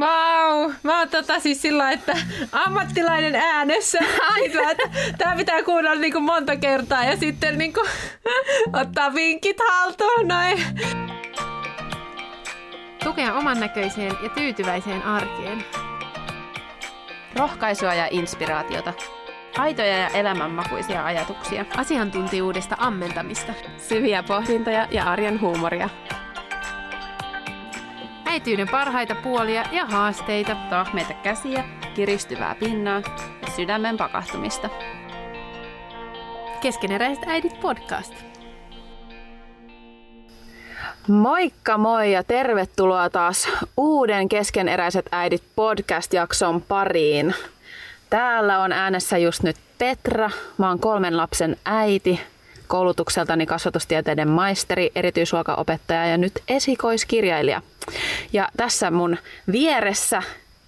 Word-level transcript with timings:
Vau! 0.00 0.72
Mä 0.82 0.98
oon 0.98 1.08
tota 1.08 1.40
siis 1.40 1.62
sillä 1.62 1.90
että 1.90 2.16
ammattilainen 2.52 3.34
äänessä. 3.34 3.98
Sillä, 4.44 4.70
että 4.70 4.88
tää 5.18 5.36
pitää 5.36 5.62
kuunnella 5.62 6.00
niinku 6.00 6.20
monta 6.20 6.56
kertaa 6.56 7.04
ja 7.04 7.16
sitten 7.16 7.58
niinku 7.58 7.80
ottaa 8.80 9.14
vinkit 9.14 9.56
haltuun 9.68 10.28
noin. 10.28 10.62
Tukea 13.04 13.34
oman 13.34 13.60
näköiseen 13.60 14.12
ja 14.22 14.28
tyytyväiseen 14.28 15.02
arkeen. 15.02 15.64
Rohkaisua 17.36 17.94
ja 17.94 18.08
inspiraatiota. 18.10 18.92
Aitoja 19.58 19.98
ja 19.98 20.08
elämänmakuisia 20.08 21.04
ajatuksia. 21.04 21.64
Asiantuntijuudesta 21.76 22.76
ammentamista. 22.78 23.52
Syviä 23.76 24.22
pohdintoja 24.22 24.88
ja 24.90 25.04
arjen 25.04 25.40
huumoria. 25.40 25.88
Äityyden 28.36 28.68
parhaita 28.68 29.14
puolia 29.14 29.64
ja 29.72 29.86
haasteita. 29.86 30.56
Tahmeita 30.70 31.14
käsiä, 31.14 31.64
kiristyvää 31.94 32.54
pinnaa 32.54 33.02
ja 33.42 33.50
sydämen 33.56 33.96
pakahtumista. 33.96 34.68
Keskeneräiset 36.60 37.24
äidit 37.26 37.60
podcast. 37.60 38.14
Moikka 41.08 41.78
moi 41.78 42.12
ja 42.12 42.24
tervetuloa 42.24 43.10
taas 43.10 43.48
uuden 43.76 44.28
Keskeneräiset 44.28 45.06
äidit 45.12 45.42
podcast-jakson 45.56 46.62
pariin. 46.62 47.34
Täällä 48.10 48.58
on 48.58 48.72
äänessä 48.72 49.18
just 49.18 49.42
nyt 49.42 49.56
Petra. 49.78 50.30
Mä 50.58 50.68
oon 50.68 50.80
kolmen 50.80 51.16
lapsen 51.16 51.56
äiti, 51.64 52.20
koulutukseltani 52.66 53.46
kasvatustieteiden 53.46 54.28
maisteri, 54.28 54.90
erityisluokaopettaja 54.94 56.06
ja 56.06 56.16
nyt 56.16 56.32
esikoiskirjailija. 56.48 57.62
Ja 58.32 58.48
tässä 58.56 58.90
mun 58.90 59.16
vieressä 59.52 60.22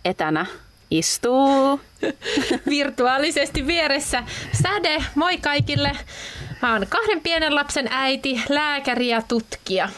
etänä 0.05 0.47
istuu. 0.91 1.80
Virtuaalisesti 2.70 3.67
vieressä 3.67 4.22
Säde, 4.62 5.05
moi 5.14 5.37
kaikille. 5.37 5.97
Mä 6.62 6.72
oon 6.72 6.87
kahden 6.89 7.20
pienen 7.20 7.55
lapsen 7.55 7.89
äiti, 7.91 8.42
lääkäri 8.48 9.09
ja 9.09 9.22
tutkija. 9.22 9.89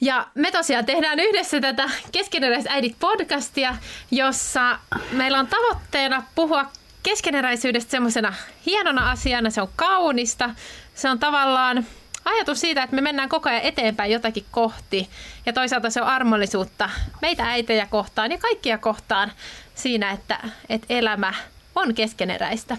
Ja 0.00 0.26
me 0.34 0.50
tosiaan 0.50 0.84
tehdään 0.86 1.20
yhdessä 1.20 1.60
tätä 1.60 1.90
Keskeneräisäidit 2.12 2.96
podcastia, 3.00 3.76
jossa 4.10 4.78
meillä 5.12 5.38
on 5.38 5.46
tavoitteena 5.46 6.22
puhua 6.34 6.66
keskeneräisyydestä 7.02 7.90
semmoisena 7.90 8.34
hienona 8.66 9.10
asiana, 9.10 9.50
se 9.50 9.62
on 9.62 9.68
kaunista, 9.76 10.50
se 10.94 11.10
on 11.10 11.18
tavallaan 11.18 11.86
ajatus 12.24 12.60
siitä, 12.60 12.82
että 12.82 12.96
me 12.96 13.02
mennään 13.02 13.28
koko 13.28 13.48
ajan 13.48 13.62
eteenpäin 13.62 14.12
jotakin 14.12 14.44
kohti 14.50 15.10
ja 15.46 15.52
toisaalta 15.52 15.90
se 15.90 16.02
on 16.02 16.08
armollisuutta 16.08 16.90
meitä 17.22 17.44
äitejä 17.44 17.86
kohtaan 17.86 18.32
ja 18.32 18.38
kaikkia 18.38 18.78
kohtaan 18.78 19.32
siinä, 19.74 20.10
että, 20.10 20.38
että 20.68 20.86
elämä 20.88 21.34
on 21.74 21.94
keskeneräistä. 21.94 22.76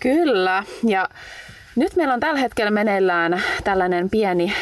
Kyllä, 0.00 0.64
ja 0.86 1.08
nyt 1.76 1.96
meillä 1.96 2.14
on 2.14 2.20
tällä 2.20 2.40
hetkellä 2.40 2.70
meneillään 2.70 3.42
tällainen 3.64 4.10
pieni 4.10 4.54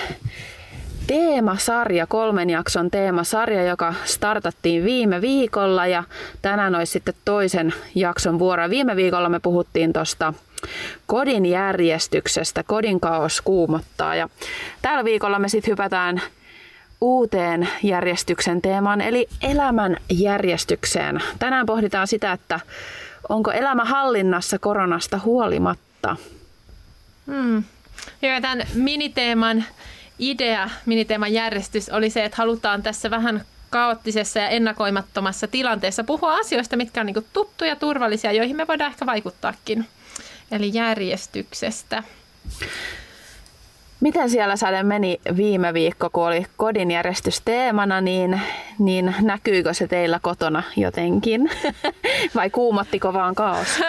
teemasarja, 1.07 2.07
kolmen 2.07 2.51
jakson 2.51 2.91
teemasarja, 2.91 3.65
joka 3.65 3.95
startattiin 4.05 4.85
viime 4.85 5.21
viikolla 5.21 5.87
ja 5.87 6.05
tänään 6.43 6.75
olisi 6.75 6.93
sitten 6.93 7.15
toisen 7.25 7.75
jakson 7.95 8.39
vuoro. 8.39 8.71
Viime 8.71 8.97
viikolla 8.97 9.29
me 9.29 9.41
puhuttiin 9.41 9.93
tuosta 9.93 10.35
kodin 11.07 11.47
järjestyksestä, 11.47 12.63
kodin 12.63 13.01
kaos 13.01 13.41
kuumottaa 13.41 14.15
ja 14.15 14.29
tällä 14.83 15.05
viikolla 15.05 15.39
me 15.39 15.49
sitten 15.49 15.71
hypätään 15.71 16.23
uuteen 17.01 17.69
järjestyksen 17.83 18.63
teemaan, 18.63 19.01
eli 19.01 19.29
elämän 19.43 19.97
järjestykseen. 20.11 21.23
Tänään 21.39 21.67
pohditaan 21.67 22.07
sitä, 22.07 22.33
että 22.33 22.61
onko 23.29 23.51
elämä 23.51 23.85
hallinnassa 23.85 24.59
koronasta 24.59 25.21
huolimatta. 25.25 26.17
Hmm. 27.27 27.65
Joo, 28.23 28.41
tämän 28.41 28.67
miniteeman 28.75 29.65
idea, 30.19 30.71
miniteeman 30.87 31.33
järjestys 31.33 31.89
oli 31.89 32.11
se, 32.11 32.25
että 32.25 32.37
halutaan 32.37 32.83
tässä 32.83 33.11
vähän 33.11 33.45
kaoottisessa 33.71 34.39
ja 34.39 34.49
ennakoimattomassa 34.49 35.47
tilanteessa 35.47 36.05
puhua 36.05 36.35
asioista, 36.37 36.77
mitkä 36.77 37.01
on 37.01 37.07
niin 37.07 37.27
tuttuja, 37.33 37.77
turvallisia, 37.77 38.33
joihin 38.33 38.57
me 38.57 38.67
voidaan 38.67 38.91
ehkä 38.91 39.07
vaikuttaakin. 39.07 39.87
Eli 40.51 40.71
järjestyksestä. 40.75 42.03
Miten 44.01 44.31
siellä 44.31 44.57
Sade 44.57 44.83
meni 44.83 45.21
viime 45.37 45.75
viikko, 45.75 46.11
kun 46.11 46.27
oli 46.27 46.47
kodin 46.57 46.91
järjestys 46.91 47.41
teemana, 47.45 48.01
niin, 48.01 48.41
niin 48.79 49.15
näkyykö 49.21 49.75
se 49.75 49.87
teillä 49.87 50.19
kotona 50.23 50.63
jotenkin? 50.77 51.51
Vai 52.35 52.51
kuumottiko 52.51 53.13
vaan 53.13 53.35
kaos? 53.35 53.69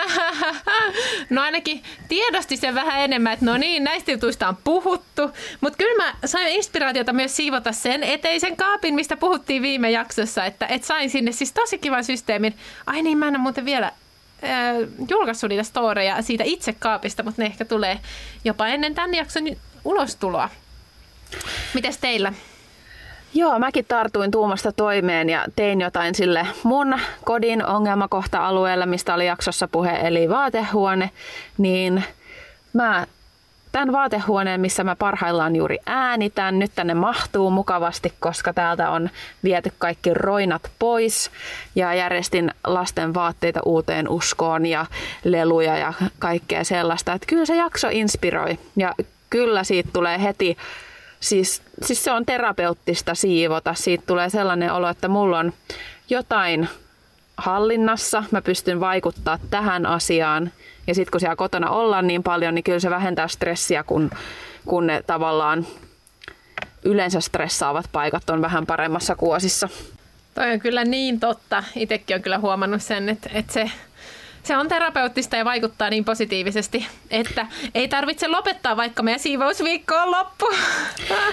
No 1.30 1.42
ainakin 1.42 1.84
tiedosti 2.08 2.58
sen 2.58 2.76
vähän 2.76 3.00
enemmän, 3.00 3.34
että 3.34 3.46
no 3.46 3.58
niin, 3.58 3.84
näistä 3.84 4.12
jutuista 4.12 4.48
on 4.48 4.58
puhuttu. 4.64 5.32
Mutta 5.62 5.78
kyllä 5.78 6.04
mä 6.04 6.14
sain 6.26 6.48
inspiraatiota 6.48 7.14
myös 7.14 7.36
siivota 7.36 7.72
sen 7.72 8.04
eteisen 8.04 8.58
kaapin, 8.58 8.96
mistä 8.96 9.18
puhuttiin 9.18 9.62
viime 9.62 9.92
jaksossa, 9.92 10.46
että 10.46 10.66
et 10.66 10.84
sain 10.84 11.10
sinne 11.10 11.32
siis 11.32 11.54
tosi 11.54 11.78
kivan 11.78 12.04
systeemin. 12.04 12.56
Ai 12.86 13.02
niin, 13.02 13.18
mä 13.18 13.28
en 13.28 13.36
ole 13.36 13.42
muuten 13.42 13.66
vielä 13.66 13.92
julkaissut 15.10 15.50
niitä 15.50 15.64
storeja 15.64 16.22
siitä 16.22 16.44
itse 16.44 16.74
kaapista, 16.74 17.24
mutta 17.24 17.42
ne 17.42 17.46
ehkä 17.46 17.66
tulee 17.66 18.00
jopa 18.46 18.68
ennen 18.68 18.96
tämän 18.96 19.14
jakson 19.14 19.44
ulostuloa. 19.88 20.50
Mites 21.74 21.98
teillä? 21.98 22.34
Joo, 23.34 23.60
mäkin 23.60 23.86
tartuin 23.86 24.32
tuumasta 24.32 24.72
toimeen 24.72 25.30
ja 25.30 25.46
tein 25.56 25.82
jotain 25.82 26.16
sille 26.16 26.48
mun 26.64 27.00
kodin 27.24 27.66
ongelmakohta-alueella, 27.66 28.86
mistä 28.86 29.14
oli 29.14 29.26
jaksossa 29.26 29.68
puhe, 29.68 30.00
eli 30.04 30.30
vaatehuone, 30.30 31.12
niin 31.58 32.04
mä 32.74 33.08
tämän 33.72 33.92
vaatehuoneen, 33.92 34.62
missä 34.62 34.84
mä 34.84 34.96
parhaillaan 34.96 35.56
juuri 35.56 35.78
äänitän. 35.86 36.60
Nyt 36.60 36.72
tänne 36.76 36.94
mahtuu 36.94 37.52
mukavasti, 37.52 38.14
koska 38.20 38.54
täältä 38.54 38.90
on 38.90 39.10
viety 39.44 39.72
kaikki 39.78 40.14
roinat 40.14 40.72
pois 40.80 41.32
ja 41.76 41.94
järjestin 41.94 42.52
lasten 42.64 43.14
vaatteita 43.14 43.60
uuteen 43.66 44.10
uskoon 44.10 44.66
ja 44.66 44.86
leluja 45.24 45.78
ja 45.78 45.94
kaikkea 46.20 46.64
sellaista. 46.64 47.14
Että 47.14 47.28
kyllä 47.28 47.46
se 47.46 47.56
jakso 47.56 47.88
inspiroi 47.92 48.60
ja 48.76 48.94
kyllä 49.30 49.64
siitä 49.64 49.90
tulee 49.94 50.24
heti, 50.24 50.58
siis, 51.20 51.62
siis 51.82 52.04
se 52.04 52.12
on 52.12 52.26
terapeuttista 52.26 53.16
siivota. 53.16 53.74
Siitä 53.74 54.04
tulee 54.08 54.30
sellainen 54.30 54.74
olo, 54.74 54.90
että 54.90 55.08
mulla 55.08 55.40
on 55.40 55.54
jotain 56.10 56.70
hallinnassa, 57.38 58.24
mä 58.32 58.42
pystyn 58.42 58.80
vaikuttaa 58.80 59.40
tähän 59.50 59.86
asiaan. 59.86 60.52
Ja 60.88 60.96
sitten 60.96 61.12
kun 61.12 61.20
siellä 61.20 61.36
kotona 61.36 61.70
ollaan 61.70 62.08
niin 62.08 62.24
paljon, 62.24 62.56
niin 62.56 62.64
kyllä 62.64 62.80
se 62.80 62.90
vähentää 62.90 63.28
stressiä, 63.28 63.84
kun, 63.84 64.10
kun 64.66 64.88
ne 64.88 65.04
tavallaan 65.08 65.68
yleensä 66.84 67.20
stressaavat 67.20 67.86
paikat 67.92 68.30
on 68.30 68.42
vähän 68.42 68.66
paremmassa 68.66 69.16
kuosissa. 69.16 69.70
Toi 70.36 70.52
on 70.52 70.60
kyllä 70.60 70.86
niin 70.86 71.20
totta. 71.20 71.64
Itsekin 71.76 72.16
on 72.16 72.22
kyllä 72.22 72.40
huomannut 72.40 72.82
sen, 72.82 73.10
että, 73.10 73.30
että 73.34 73.54
se 73.54 73.72
se 74.44 74.58
on 74.58 74.68
terapeuttista 74.68 75.36
ja 75.36 75.46
vaikuttaa 75.46 75.90
niin 75.90 76.06
positiivisesti, 76.06 76.88
että 77.12 77.48
ei 77.76 77.88
tarvitse 77.88 78.28
lopettaa, 78.28 78.78
vaikka 78.78 79.04
meidän 79.04 79.20
siivousviikko 79.20 79.96
on 79.96 80.12
loppu. 80.12 80.46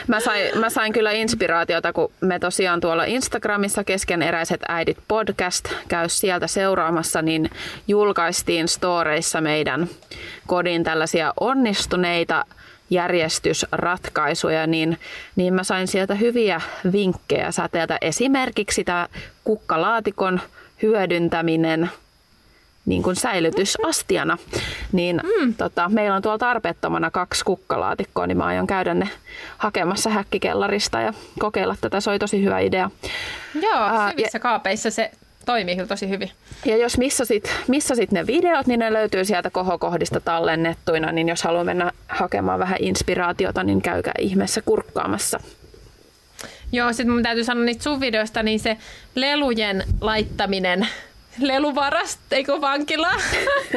Mä 0.07 0.21
sain, 0.21 0.59
mä 0.59 0.71
sain 0.71 0.93
kyllä 0.93 1.13
inspiraatiota, 1.13 1.93
kun 1.93 2.13
me 2.21 2.39
tosiaan 2.39 2.81
tuolla 2.81 3.05
Instagramissa 3.05 3.85
keskeneräiset 3.85 4.61
äidit 4.69 4.99
podcast 5.09 5.69
käy 5.89 6.09
sieltä 6.09 6.47
seuraamassa, 6.47 7.23
niin 7.23 7.51
julkaistiin 7.89 8.69
storeissa 8.69 9.41
meidän 9.41 9.89
kodin 10.47 10.85
tällaisia 10.85 11.33
onnistuneita 11.41 12.45
järjestysratkaisuja, 12.91 14.67
niin, 14.67 14.99
niin 15.37 15.55
mä 15.55 15.65
sain 15.65 15.89
sieltä 15.89 16.15
hyviä 16.15 16.61
vinkkejä 16.93 17.53
säteeltä. 17.53 17.99
Esimerkiksi 18.01 18.85
tämä 18.85 19.09
kukkalaatikon 19.45 20.41
hyödyntäminen– 20.83 21.91
niin 22.87 23.03
kuin 23.03 23.17
säilytysastiana. 23.17 24.39
Niin 24.93 25.21
mm. 25.41 25.55
tota, 25.55 25.89
meillä 25.89 26.17
on 26.17 26.23
tuolla 26.23 26.39
tarpeettomana 26.39 27.11
kaksi 27.11 27.45
kukkalaatikkoa, 27.45 28.27
niin 28.27 28.37
mä 28.37 28.45
aion 28.45 28.67
käydä 28.67 28.95
ne 28.95 29.09
hakemassa 29.59 30.11
häkkikellarista 30.11 31.01
ja 31.01 31.13
kokeilla 31.39 31.77
tätä. 31.81 32.01
Se 32.01 32.11
oli 32.11 32.19
tosi 32.19 32.45
hyvä 32.45 32.59
idea. 32.59 32.91
Joo, 33.55 33.87
uh, 33.87 34.11
syvissä 34.11 34.37
ja, 34.37 34.41
kaapeissa 34.41 34.91
se 34.91 35.11
toimii 35.47 35.75
kyllä 35.75 35.89
tosi 35.89 36.09
hyvin. 36.09 36.31
Ja 36.65 36.77
jos 36.77 36.99
missasit, 36.99 37.55
missasit 37.69 38.13
ne 38.13 38.27
videot, 38.27 38.67
niin 38.67 38.81
ne 38.81 38.93
löytyy 38.93 39.25
sieltä 39.25 39.51
kohokohdista 39.51 40.21
tallennettuina, 40.21 41.13
niin 41.13 41.29
jos 41.29 41.43
haluaa 41.43 41.65
mennä 41.65 41.93
hakemaan 42.09 42.59
vähän 42.59 42.79
inspiraatiota, 42.81 43.65
niin 43.65 43.83
käykää 43.83 44.15
ihmeessä 44.19 44.63
kurkkaamassa. 44.63 45.41
Joo, 46.73 46.93
sitten 46.93 47.15
mun 47.15 47.23
täytyy 47.23 47.45
sanoa 47.45 47.65
niistä 47.65 47.83
sun 47.83 48.01
videoista, 48.01 48.43
niin 48.43 48.61
se 48.61 48.77
lelujen 49.15 49.85
laittaminen 50.01 50.89
leluvarasta, 51.39 52.37
eikö 52.37 52.61
vankila. 52.61 53.11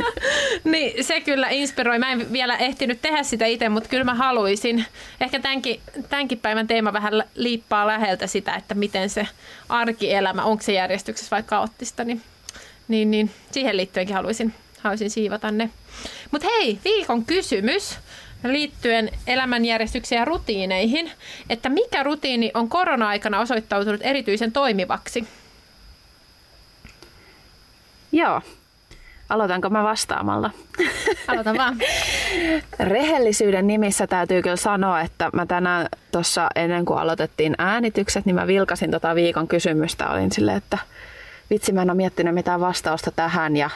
niin 0.64 1.04
se 1.04 1.22
kyllä 1.22 1.50
inspiroi. 1.50 2.00
Mä 2.00 2.12
en 2.12 2.32
vielä 2.32 2.58
ehtinyt 2.58 3.02
tehdä 3.02 3.24
sitä 3.24 3.46
itse, 3.46 3.70
mutta 3.70 3.90
kyllä 3.90 4.04
mä 4.04 4.16
haluaisin. 4.16 4.86
Ehkä 5.22 5.40
tämänkin, 5.40 5.82
tämänkin 6.10 6.40
päivän 6.40 6.68
teema 6.68 6.94
vähän 6.94 7.24
liippaa 7.36 7.88
läheltä 7.88 8.28
sitä, 8.28 8.56
että 8.56 8.76
miten 8.76 9.10
se 9.10 9.28
arkielämä, 9.70 10.44
onko 10.44 10.64
se 10.64 10.74
järjestyksessä 10.74 11.36
vai 11.36 11.44
kaoottista, 11.44 12.04
niin, 12.04 12.22
niin, 12.88 13.12
niin 13.12 13.32
siihen 13.52 13.78
liittyenkin 13.78 14.16
haluaisin, 14.16 14.54
haluaisin 14.84 15.10
siivata 15.10 15.52
ne. 15.52 15.70
Mutta 16.32 16.48
hei, 16.48 16.80
viikon 16.84 17.26
kysymys 17.26 17.98
liittyen 18.44 19.12
elämänjärjestykseen 19.28 20.20
ja 20.20 20.26
rutiineihin, 20.26 21.12
että 21.50 21.70
mikä 21.70 22.04
rutiini 22.04 22.52
on 22.54 22.70
korona-aikana 22.70 23.40
osoittautunut 23.40 24.02
erityisen 24.04 24.52
toimivaksi? 24.52 25.28
Joo. 28.18 28.42
Aloitanko 29.30 29.70
mä 29.70 29.84
vastaamalla? 29.84 30.52
Aloita 31.28 31.54
vaan. 31.58 31.78
Rehellisyyden 32.80 33.68
nimissä 33.68 34.08
täytyy 34.08 34.42
kyllä 34.42 34.56
sanoa, 34.56 35.02
että 35.02 35.30
mä 35.34 35.46
tänään 35.46 35.88
tuossa 36.12 36.50
ennen 36.56 36.86
kuin 36.86 37.00
aloitettiin 37.00 37.56
äänitykset, 37.58 38.26
niin 38.26 38.36
mä 38.36 38.48
vilkasin 38.48 38.92
tota 38.92 39.16
viikon 39.16 39.48
kysymystä. 39.48 40.10
Olin 40.10 40.32
silleen, 40.32 40.58
että 40.58 40.78
vitsi 41.50 41.72
mä 41.72 41.82
en 41.82 41.90
ole 41.90 41.98
miettinyt 41.98 42.34
mitään 42.34 42.60
vastausta 42.60 43.12
tähän 43.12 43.58
ja 43.58 43.70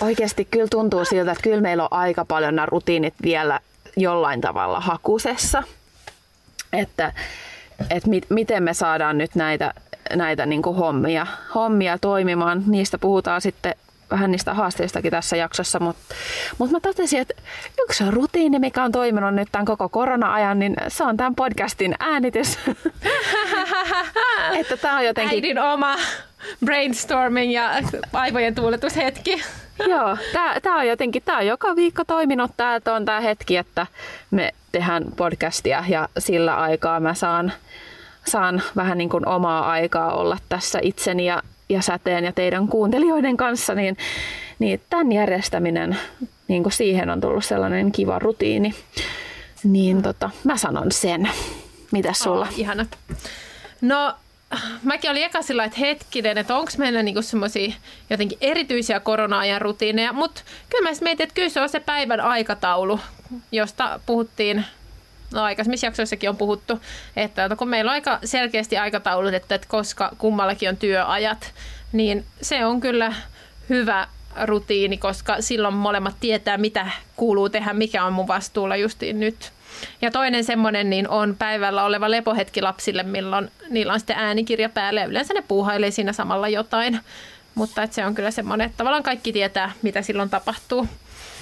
oikeasti 0.00 0.44
kyllä 0.44 0.68
tuntuu 0.70 1.04
siltä, 1.04 1.32
että 1.32 1.42
kyllä 1.42 1.60
meillä 1.60 1.82
on 1.82 1.88
aika 1.90 2.24
paljon 2.24 2.56
nämä 2.56 2.66
rutiinit 2.66 3.14
vielä 3.22 3.60
jollain 3.96 4.40
tavalla 4.40 4.80
hakusessa. 4.80 5.62
Että, 6.72 7.12
että 7.90 8.10
mit, 8.10 8.26
miten 8.30 8.62
me 8.62 8.74
saadaan 8.74 9.18
nyt 9.18 9.34
näitä, 9.34 9.74
näitä 10.14 10.46
niin 10.46 10.62
kuin 10.62 10.76
hommia, 10.76 11.26
hommia 11.54 11.98
toimimaan. 11.98 12.62
Niistä 12.66 12.98
puhutaan 12.98 13.40
sitten 13.40 13.74
vähän 14.10 14.30
niistä 14.30 14.54
haasteistakin 14.54 15.10
tässä 15.10 15.36
jaksossa, 15.36 15.80
mutta 15.80 16.14
mut 16.58 16.70
mä 16.70 16.80
totesin, 16.80 17.20
että 17.20 17.34
yksi 17.84 18.04
rutiini, 18.10 18.58
mikä 18.58 18.84
on 18.84 18.92
toiminut 18.92 19.34
nyt 19.34 19.48
tämän 19.52 19.64
koko 19.64 19.88
korona-ajan, 19.88 20.58
niin 20.58 20.74
se 20.88 21.04
on 21.04 21.16
tämän 21.16 21.34
podcastin 21.34 21.94
äänitys. 22.00 22.58
että 24.60 24.76
tämä 24.76 24.96
on 24.96 25.04
jotenkin... 25.04 25.36
Äidin 25.36 25.58
oma 25.58 25.96
brainstorming 26.64 27.54
ja 27.54 27.70
aivojen 28.12 28.54
tuuletushetki. 28.54 29.42
Joo, 29.78 30.16
tämä 30.62 30.78
on 30.78 30.86
jotenkin, 30.86 31.22
tämä 31.24 31.38
on 31.38 31.46
joka 31.46 31.76
viikko 31.76 32.04
toiminut, 32.04 32.50
tämä 32.56 32.80
on 32.96 33.04
tämä 33.04 33.20
hetki, 33.20 33.56
että 33.56 33.86
me 34.30 34.54
tehdään 34.72 35.04
podcastia 35.16 35.84
ja 35.88 36.08
sillä 36.18 36.56
aikaa 36.56 37.00
mä 37.00 37.14
saan, 37.14 37.52
saan 38.26 38.62
vähän 38.76 38.98
niin 38.98 39.10
kuin 39.10 39.28
omaa 39.28 39.70
aikaa 39.70 40.12
olla 40.12 40.38
tässä 40.48 40.78
itseni 40.82 41.26
ja, 41.26 41.42
ja 41.68 41.82
säteen 41.82 42.24
ja 42.24 42.32
teidän 42.32 42.68
kuuntelijoiden 42.68 43.36
kanssa, 43.36 43.74
niin, 43.74 43.96
niin 44.58 44.80
tämän 44.90 45.12
järjestäminen, 45.12 45.98
niin 46.48 46.62
kuin 46.62 46.72
siihen 46.72 47.10
on 47.10 47.20
tullut 47.20 47.44
sellainen 47.44 47.92
kiva 47.92 48.18
rutiini. 48.18 48.74
Niin 49.64 50.02
tota, 50.02 50.30
mä 50.44 50.56
sanon 50.56 50.92
sen. 50.92 51.30
Mitäs 51.92 52.18
sulla? 52.18 52.46
Oh, 52.50 52.58
ihana. 52.58 52.86
No 53.80 54.14
mäkin 54.82 55.10
olin 55.10 55.24
eka 55.24 55.42
sillä 55.42 55.64
että 55.64 55.78
hetkinen, 55.78 56.38
että 56.38 56.56
onko 56.56 56.72
meillä 56.78 57.02
niinku 57.02 57.22
semmoisia 57.22 57.72
jotenkin 58.10 58.38
erityisiä 58.40 59.00
korona-ajan 59.00 59.60
rutiineja, 59.60 60.12
mutta 60.12 60.42
kyllä 60.70 60.90
mä 60.90 60.96
mietin, 61.00 61.24
että 61.24 61.34
kyllä 61.34 61.48
se 61.48 61.60
on 61.60 61.68
se 61.68 61.80
päivän 61.80 62.20
aikataulu, 62.20 63.00
josta 63.52 64.00
puhuttiin 64.06 64.64
no 65.34 65.42
aikaisemmissa 65.42 65.86
jaksoissakin 65.86 66.30
on 66.30 66.36
puhuttu, 66.36 66.80
että 67.16 67.56
kun 67.58 67.68
meillä 67.68 67.88
on 67.88 67.92
aika 67.92 68.18
selkeästi 68.24 68.78
aikataulut, 68.78 69.34
että, 69.34 69.54
että 69.54 69.68
koska 69.68 70.12
kummallakin 70.18 70.68
on 70.68 70.76
työajat, 70.76 71.54
niin 71.92 72.24
se 72.42 72.64
on 72.64 72.80
kyllä 72.80 73.12
hyvä 73.68 74.06
rutiini, 74.42 74.98
koska 74.98 75.36
silloin 75.40 75.74
molemmat 75.74 76.14
tietää, 76.20 76.58
mitä 76.58 76.86
kuuluu 77.16 77.48
tehdä, 77.48 77.72
mikä 77.72 78.04
on 78.04 78.12
mun 78.12 78.28
vastuulla 78.28 78.76
justiin 78.76 79.20
nyt. 79.20 79.52
Ja 80.02 80.10
toinen 80.10 80.44
semmoinen 80.44 80.90
niin 80.90 81.08
on 81.08 81.36
päivällä 81.38 81.84
oleva 81.84 82.10
lepohetki 82.10 82.62
lapsille, 82.62 83.02
milloin 83.02 83.50
niillä 83.70 83.92
on 83.92 84.00
sitten 84.00 84.18
äänikirja 84.18 84.68
päälle 84.68 85.00
ja 85.00 85.06
yleensä 85.06 85.34
ne 85.34 85.42
puuhailee 85.48 85.90
siinä 85.90 86.12
samalla 86.12 86.48
jotain. 86.48 87.00
Mutta 87.54 87.88
se 87.90 88.06
on 88.06 88.14
kyllä 88.14 88.30
semmoinen, 88.30 88.66
että 88.66 88.76
tavallaan 88.76 89.02
kaikki 89.02 89.32
tietää, 89.32 89.72
mitä 89.82 90.02
silloin 90.02 90.30
tapahtuu. 90.30 90.88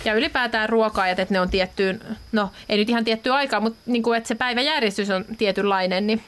Ja 0.05 0.15
ylipäätään 0.15 0.69
ruoka-ajat, 0.69 1.19
että 1.19 1.35
ne 1.35 1.41
on 1.41 1.51
tiettyyn, 1.51 2.01
no 2.33 2.51
ei 2.69 2.79
nyt 2.79 2.89
ihan 2.89 3.05
tiettyä 3.05 3.35
aikaa, 3.35 3.61
mutta 3.61 3.79
niin 3.87 4.03
kuin, 4.03 4.17
että 4.19 4.29
se 4.29 4.35
päiväjärjestys 4.35 5.11
on 5.11 5.25
tietynlainen, 5.39 6.07
niin, 6.07 6.23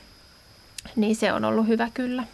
niin 0.96 1.16
se 1.16 1.32
on 1.32 1.44
ollut 1.44 1.66
hyvä 1.66 1.88
kyllä. 1.94 2.24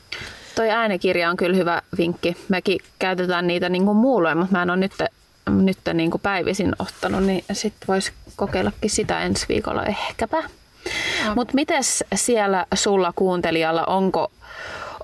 Toi 0.55 0.71
äänikirja 0.71 1.31
on 1.31 1.37
kyllä 1.37 1.57
hyvä 1.57 1.83
vinkki. 1.99 2.37
Mekin 2.49 2.79
käytetään 2.99 3.47
niitä 3.47 3.69
niin 3.69 3.85
kuin 3.85 3.97
muulloin, 3.97 4.39
mutta 4.39 4.53
mä 4.53 4.63
en 4.63 4.71
ole 4.71 4.77
nyt 4.77 4.93
nyt 5.51 5.79
niin 5.95 6.11
kuin 6.11 6.21
päivisin 6.21 6.73
ottanut, 6.79 7.25
niin 7.25 7.45
sitten 7.53 7.89
voisi 7.89 8.13
kokeillakin 8.37 8.91
sitä 8.91 9.21
ensi 9.21 9.47
viikolla 9.49 9.85
ehkäpä. 9.85 10.43
Mutta 11.35 11.55
miten 11.55 11.83
siellä 12.15 12.67
sulla 12.75 13.13
kuuntelijalla, 13.17 13.85
onko, 13.85 14.33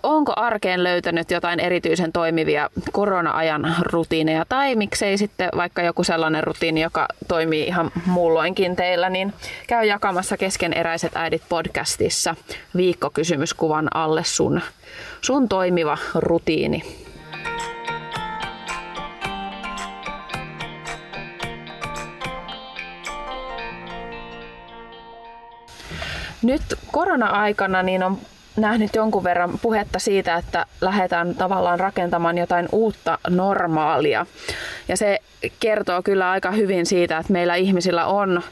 onko 0.06 0.32
arkeen 0.36 0.84
löytänyt 0.84 1.30
jotain 1.30 1.60
erityisen 1.60 2.12
toimivia 2.12 2.70
korona-ajan 2.92 3.74
rutiineja 3.80 4.44
tai 4.48 4.74
miksei 4.74 5.18
sitten 5.18 5.48
vaikka 5.56 5.82
joku 5.82 6.04
sellainen 6.04 6.44
rutiini, 6.44 6.80
joka 6.82 7.06
toimii 7.28 7.66
ihan 7.66 7.90
muulloinkin 8.06 8.76
teillä, 8.76 9.10
niin 9.10 9.32
käy 9.66 9.86
jakamassa 9.86 10.36
keskeneräiset 10.36 11.16
äidit 11.16 11.42
podcastissa 11.48 12.34
viikkokysymyskuvan 12.76 13.96
alle 13.96 14.24
sun, 14.24 14.60
sun 15.20 15.48
toimiva 15.48 15.98
rutiini. 16.14 16.82
Nyt 26.42 26.62
korona-aikana 26.92 27.82
niin 27.82 28.02
on 28.02 28.18
nähnyt 28.56 28.94
jonkun 28.94 29.24
verran 29.24 29.58
puhetta 29.62 29.98
siitä, 29.98 30.36
että 30.36 30.66
lähdetään 30.80 31.34
tavallaan 31.34 31.80
rakentamaan 31.80 32.38
jotain 32.38 32.68
uutta 32.72 33.18
normaalia. 33.28 34.26
Ja 34.88 34.96
se 34.96 35.18
kertoo 35.60 36.02
kyllä 36.02 36.30
aika 36.30 36.50
hyvin 36.50 36.86
siitä, 36.86 37.18
että 37.18 37.32
meillä 37.32 37.54
ihmisillä 37.54 38.06
on 38.06 38.42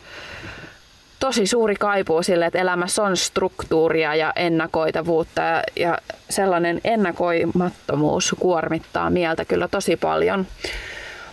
tosi 1.20 1.46
suuri 1.46 1.74
kaipuu 1.74 2.22
sille, 2.22 2.46
että 2.46 2.58
elämässä 2.58 3.02
on 3.02 3.16
struktuuria 3.16 4.14
ja 4.14 4.32
ennakoitavuutta 4.36 5.42
ja, 5.42 5.62
ja 5.76 5.98
sellainen 6.30 6.80
ennakoimattomuus 6.84 8.34
kuormittaa 8.38 9.10
mieltä 9.10 9.44
kyllä 9.44 9.68
tosi 9.68 9.96
paljon. 9.96 10.46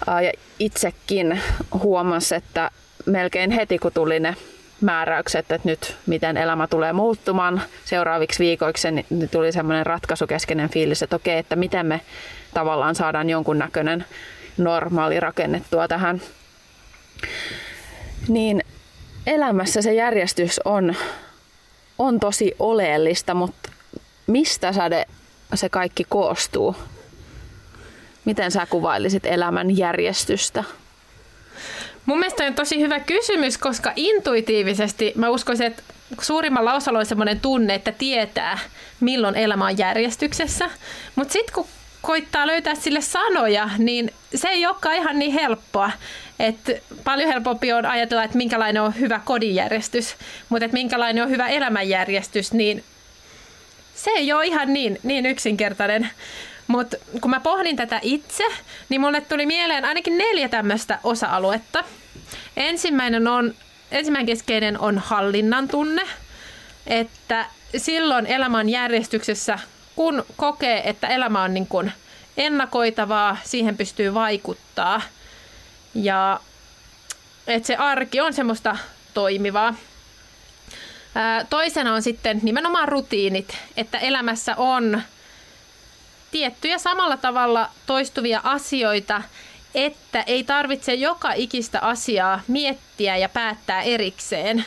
Ja 0.08 0.32
itsekin 0.60 1.42
huomasin, 1.84 2.38
että 2.38 2.72
melkein 3.06 3.52
heti 3.52 3.80
kun 3.80 3.92
tuli 3.94 4.20
ne 4.20 4.36
määräykset, 4.82 5.52
että 5.52 5.70
nyt 5.70 5.96
miten 6.06 6.38
elämä 6.38 6.68
tulee 6.68 6.94
muuttumaan 6.94 7.62
seuraaviksi 7.86 8.40
viikoiksi, 8.44 8.92
niin 8.92 9.30
tuli 9.32 9.52
semmoinen 9.52 9.86
ratkaisukeskeinen 9.86 10.70
fiilis, 10.70 11.04
että 11.04 11.16
okei, 11.16 11.38
että 11.38 11.56
miten 11.56 11.86
me 11.86 12.02
tavallaan 12.54 12.96
saadaan 12.96 13.30
jonkunnäköinen 13.30 14.06
normaali 14.58 15.20
rakennettua 15.20 15.88
tähän. 15.88 16.22
Niin 18.28 18.64
elämässä 19.28 19.82
se 19.82 19.94
järjestys 19.94 20.60
on, 20.66 20.96
on 22.00 22.20
tosi 22.20 22.56
oleellista, 22.60 23.34
mutta 23.34 23.70
mistä 24.28 24.74
sade 24.74 25.06
se 25.54 25.70
kaikki 25.70 26.06
koostuu? 26.10 26.76
Miten 28.26 28.52
sä 28.52 28.66
kuvailisit 28.70 29.26
elämän 29.26 29.78
järjestystä? 29.78 30.64
Mun 32.06 32.20
mielestä 32.20 32.44
on 32.44 32.54
tosi 32.54 32.80
hyvä 32.80 33.00
kysymys, 33.00 33.58
koska 33.58 33.94
intuitiivisesti 33.96 35.14
mä 35.16 35.30
uskoisin, 35.30 35.68
että 35.68 35.84
suurimmalla 36.22 36.74
osalla 36.74 37.00
on 37.00 37.06
semmoinen 37.06 37.40
tunne, 37.40 37.76
että 37.76 37.92
tietää, 37.92 38.60
milloin 39.00 39.36
elämä 39.36 39.66
on 39.66 39.78
järjestyksessä. 39.78 40.70
Mutta 41.16 41.34
sitten 41.34 41.54
kun 41.54 41.68
koittaa 42.02 42.48
löytää 42.48 42.76
sille 42.76 43.02
sanoja, 43.02 43.70
niin 43.78 44.14
se 44.36 44.48
ei 44.48 44.66
olekaan 44.66 44.96
ihan 44.96 45.20
niin 45.20 45.34
helppoa. 45.34 45.92
Et 46.40 46.84
paljon 47.04 47.30
helpompi 47.30 47.74
on 47.74 47.86
ajatella, 47.86 48.24
että 48.24 48.38
minkälainen 48.38 48.82
on 48.82 49.00
hyvä 49.00 49.22
kodinjärjestys, 49.26 50.16
mutta 50.50 50.66
että 50.66 50.78
minkälainen 50.78 51.24
on 51.24 51.30
hyvä 51.30 51.48
elämänjärjestys, 51.48 52.54
niin 52.54 52.84
se 53.96 54.12
ei 54.12 54.34
ole 54.34 54.46
ihan 54.46 54.74
niin, 54.74 55.00
niin 55.04 55.26
yksinkertainen. 55.26 56.10
Mutta 56.72 56.98
kun 57.22 57.32
mä 57.32 57.40
pohdin 57.40 57.76
tätä 57.76 58.00
itse, 58.02 58.44
niin 58.90 59.02
mulle 59.02 59.22
tuli 59.22 59.46
mieleen 59.46 59.86
ainakin 59.86 60.18
neljä 60.18 60.50
tämmöistä 60.50 61.00
osa-aluetta. 61.04 61.84
Ensimmäinen, 62.58 63.28
on, 63.28 63.54
ensimmäinen 63.92 64.26
keskeinen 64.26 64.80
on 64.80 64.98
hallinnan 64.98 65.68
tunne, 65.68 66.02
että 66.88 67.46
silloin 67.78 68.26
elämän 68.26 68.70
järjestyksessä, 68.70 69.60
kun 69.96 70.26
kokee, 70.36 70.90
että 70.90 71.08
elämä 71.08 71.44
on 71.44 71.54
niin 71.54 71.68
kuin 71.68 71.92
ennakoitavaa, 72.38 73.38
siihen 73.44 73.78
pystyy 73.78 74.14
vaikuttaa 74.14 75.02
ja 75.94 76.40
että 77.48 77.68
se 77.68 77.76
arki 77.76 78.22
on 78.22 78.34
semmoista 78.34 78.78
toimivaa. 79.14 79.76
Toisena 81.50 81.94
on 81.94 82.02
sitten 82.02 82.40
nimenomaan 82.44 82.88
rutiinit, 82.88 83.58
että 83.78 83.98
elämässä 83.98 84.56
on 84.56 85.02
tiettyjä 86.32 86.78
samalla 86.78 87.18
tavalla 87.18 87.70
toistuvia 87.86 88.42
asioita, 88.44 89.22
että 89.76 90.22
ei 90.22 90.44
tarvitse 90.44 90.94
joka 90.94 91.34
ikistä 91.34 91.80
asiaa 91.80 92.42
miettiä 92.48 93.18
ja 93.18 93.30
päättää 93.30 93.82
erikseen. 93.82 94.66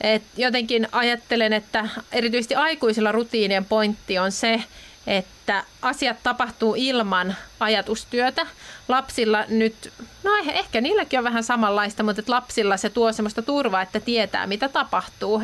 Et 0.00 0.22
jotenkin 0.36 0.88
ajattelen, 0.92 1.52
että 1.52 1.88
erityisesti 2.12 2.54
aikuisilla 2.54 3.12
rutiinien 3.12 3.64
pointti 3.64 4.18
on 4.18 4.32
se, 4.32 4.62
että 5.06 5.64
asiat 5.82 6.16
tapahtuu 6.22 6.74
ilman 6.78 7.36
ajatustyötä. 7.60 8.46
Lapsilla 8.88 9.44
nyt, 9.48 9.92
no 10.22 10.30
ehkä 10.54 10.80
niilläkin 10.80 11.18
on 11.18 11.24
vähän 11.24 11.44
samanlaista, 11.44 12.02
mutta 12.02 12.22
lapsilla 12.26 12.76
se 12.76 12.90
tuo 12.90 13.12
sellaista 13.12 13.42
turvaa, 13.42 13.82
että 13.82 14.00
tietää 14.00 14.46
mitä 14.46 14.68
tapahtuu. 14.68 15.42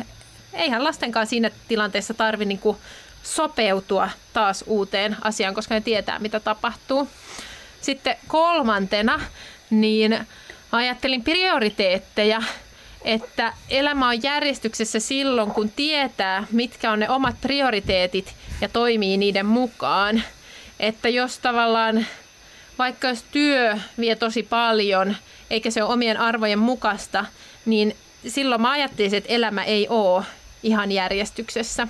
Eihän 0.53 0.83
lastenkaan 0.83 1.27
siinä 1.27 1.51
tilanteessa 1.67 2.13
tarvi 2.13 2.45
niinku 2.45 2.77
sopeutua 3.23 4.09
taas 4.33 4.63
uuteen 4.67 5.17
asiaan, 5.21 5.55
koska 5.55 5.73
ne 5.75 5.81
tietää 5.81 6.19
mitä 6.19 6.39
tapahtuu. 6.39 7.07
Sitten 7.81 8.17
kolmantena, 8.27 9.21
niin 9.69 10.27
ajattelin 10.71 11.23
prioriteetteja 11.23 12.41
että 13.05 13.53
elämä 13.69 14.07
on 14.07 14.23
järjestyksessä 14.23 14.99
silloin, 14.99 15.51
kun 15.51 15.71
tietää, 15.71 16.47
mitkä 16.51 16.91
on 16.91 16.99
ne 16.99 17.09
omat 17.09 17.35
prioriteetit 17.41 18.33
ja 18.61 18.69
toimii 18.69 19.17
niiden 19.17 19.45
mukaan. 19.45 20.23
Että 20.79 21.09
jos 21.09 21.39
tavallaan, 21.39 22.05
vaikka 22.79 23.07
jos 23.07 23.23
työ 23.31 23.77
vie 23.99 24.15
tosi 24.15 24.43
paljon, 24.43 25.15
eikä 25.49 25.71
se 25.71 25.83
ole 25.83 25.93
omien 25.93 26.17
arvojen 26.17 26.59
mukaista, 26.59 27.25
niin 27.65 27.95
silloin 28.27 28.61
mä 28.61 28.71
ajattelin, 28.71 29.15
että 29.15 29.33
elämä 29.33 29.63
ei 29.63 29.87
ole 29.89 30.25
ihan 30.63 30.91
järjestyksessä. 30.91 31.87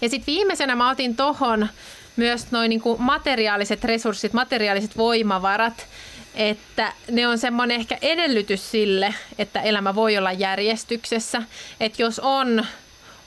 Ja 0.00 0.08
sitten 0.08 0.34
viimeisenä 0.34 0.76
mä 0.76 0.90
otin 0.90 1.16
tohon 1.16 1.68
myös 2.16 2.50
noin 2.50 2.68
niin 2.68 2.82
materiaaliset 2.98 3.84
resurssit, 3.84 4.32
materiaaliset 4.32 4.96
voimavarat, 4.96 5.86
että 6.34 6.92
ne 7.10 7.26
on 7.26 7.38
semmoinen 7.38 7.80
ehkä 7.80 7.98
edellytys 8.02 8.70
sille, 8.70 9.14
että 9.38 9.60
elämä 9.60 9.94
voi 9.94 10.18
olla 10.18 10.32
järjestyksessä. 10.32 11.42
Että 11.80 12.02
jos 12.02 12.18
on, 12.18 12.66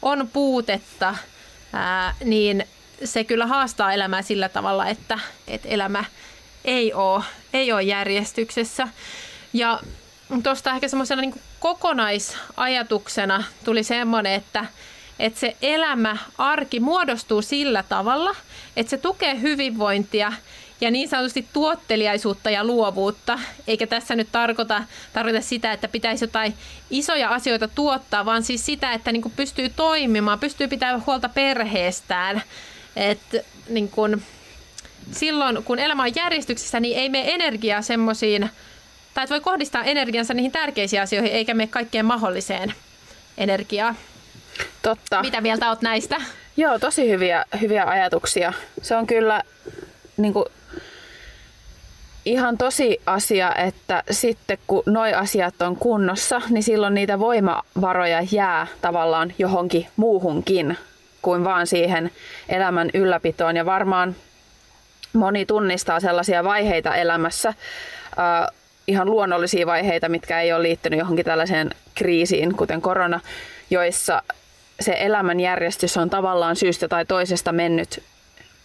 on 0.02 0.30
puutetta, 0.34 1.16
ää, 1.74 2.16
niin 2.24 2.66
se 3.04 3.24
kyllä 3.24 3.48
haastaa 3.48 3.94
elämää 3.94 4.22
sillä 4.22 4.50
tavalla, 4.50 4.88
että, 4.88 5.20
että 5.48 5.70
elämä 5.70 6.04
ei 6.66 6.94
ole, 6.94 7.24
ei 7.54 7.72
ole 7.72 7.84
järjestyksessä. 7.84 8.88
Ja 9.54 9.80
tuosta 10.44 10.72
ehkä 10.72 10.88
semmoisena 10.88 11.22
niin 11.22 11.42
kokonaisajatuksena 11.60 13.44
tuli 13.66 13.84
semmoinen, 13.84 14.34
että, 14.34 14.66
että 15.20 15.40
se 15.40 15.56
elämä, 15.62 16.18
arki 16.38 16.80
muodostuu 16.80 17.42
sillä 17.42 17.84
tavalla, 17.84 18.36
että 18.76 18.90
se 18.90 18.98
tukee 18.98 19.42
hyvinvointia 19.42 20.34
ja 20.82 20.92
niin 20.92 21.10
sanotusti 21.10 21.48
tuotteliaisuutta 21.54 22.50
ja 22.50 22.64
luovuutta. 22.64 23.40
Eikä 23.68 23.88
tässä 23.88 24.16
nyt 24.16 24.28
tarkoita, 24.32 24.84
tarkoita 25.14 25.42
sitä, 25.42 25.72
että 25.72 25.88
pitäisi 25.88 26.24
jotain 26.24 26.54
isoja 26.90 27.30
asioita 27.30 27.68
tuottaa, 27.68 28.26
vaan 28.26 28.44
siis 28.44 28.66
sitä, 28.66 28.94
että 28.94 29.12
niin 29.12 29.32
pystyy 29.36 29.70
toimimaan, 29.70 30.40
pystyy 30.40 30.68
pitämään 30.68 31.04
huolta 31.06 31.30
perheestään. 31.30 32.42
että 32.96 33.38
niin 33.70 33.90
kuin, 33.90 34.24
silloin, 35.12 35.64
kun 35.64 35.80
elämä 35.80 36.04
on 36.04 36.16
järjestyksessä, 36.16 36.80
niin 36.80 36.98
ei 36.98 37.10
mene 37.10 37.34
energiaa 37.34 37.82
semmoisiin, 37.82 38.50
tai 39.14 39.26
voi 39.30 39.42
kohdistaa 39.42 39.84
energiansa 39.84 40.34
niihin 40.34 40.52
tärkeisiin 40.52 41.02
asioihin, 41.02 41.32
eikä 41.32 41.54
mene 41.54 41.68
kaikkeen 41.68 42.06
mahdolliseen 42.06 42.74
energiaa. 43.38 43.96
Totta. 44.82 45.22
Mitä 45.22 45.42
mieltä 45.42 45.70
olet 45.70 45.82
näistä? 45.82 46.22
Joo, 46.58 46.80
tosi 46.80 47.10
hyviä, 47.10 47.46
hyviä 47.62 47.86
ajatuksia. 47.86 48.54
Se 48.82 48.96
on 48.96 49.08
kyllä 49.08 49.42
niin 50.18 50.34
kuin, 50.34 50.46
ihan 52.26 52.58
tosi 52.58 53.02
asia, 53.06 53.56
että 53.56 54.04
sitten 54.12 54.58
kun 54.68 54.84
noi 54.86 55.14
asiat 55.14 55.62
on 55.62 55.76
kunnossa, 55.76 56.42
niin 56.50 56.64
silloin 56.64 56.94
niitä 56.94 57.20
voimavaroja 57.20 58.22
jää 58.32 58.68
tavallaan 58.82 59.34
johonkin 59.38 59.88
muuhunkin 59.96 60.78
kuin 61.22 61.44
vaan 61.44 61.68
siihen 61.68 62.12
elämän 62.50 62.90
ylläpitoon. 62.94 63.56
Ja 63.56 63.66
varmaan 63.66 64.16
moni 65.14 65.46
tunnistaa 65.46 66.00
sellaisia 66.00 66.44
vaiheita 66.44 66.96
elämässä, 66.96 67.50
äh, 67.50 67.56
ihan 68.88 69.12
luonnollisia 69.12 69.66
vaiheita, 69.66 70.10
mitkä 70.10 70.42
ei 70.42 70.54
ole 70.54 70.64
liittynyt 70.64 71.00
johonkin 71.00 71.26
tällaiseen 71.26 71.70
kriisiin, 71.96 72.56
kuten 72.56 72.82
korona, 72.82 73.20
joissa 73.70 74.22
se 74.80 74.96
elämän 75.00 75.40
järjestys 75.40 75.98
on 75.98 76.10
tavallaan 76.10 76.56
syystä 76.56 76.88
tai 76.88 77.06
toisesta 77.06 77.52
mennyt 77.52 78.04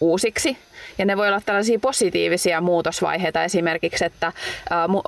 uusiksi. 0.01 0.57
Ja 0.97 1.05
ne 1.05 1.17
voi 1.17 1.27
olla 1.27 1.41
tällaisia 1.45 1.79
positiivisia 1.79 2.61
muutosvaiheita 2.61 3.43
esimerkiksi, 3.43 4.05
että 4.05 4.31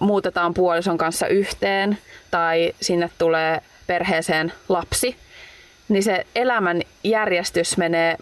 muutetaan 0.02 0.54
puolison 0.54 0.98
kanssa 0.98 1.28
yhteen 1.28 1.98
tai 2.32 2.74
sinne 2.82 3.10
tulee 3.18 3.62
perheeseen 3.88 4.54
lapsi. 4.70 5.16
Niin 5.90 6.04
se 6.04 6.26
elämän 6.36 6.82
järjestys 7.04 7.78
menee 7.78 8.18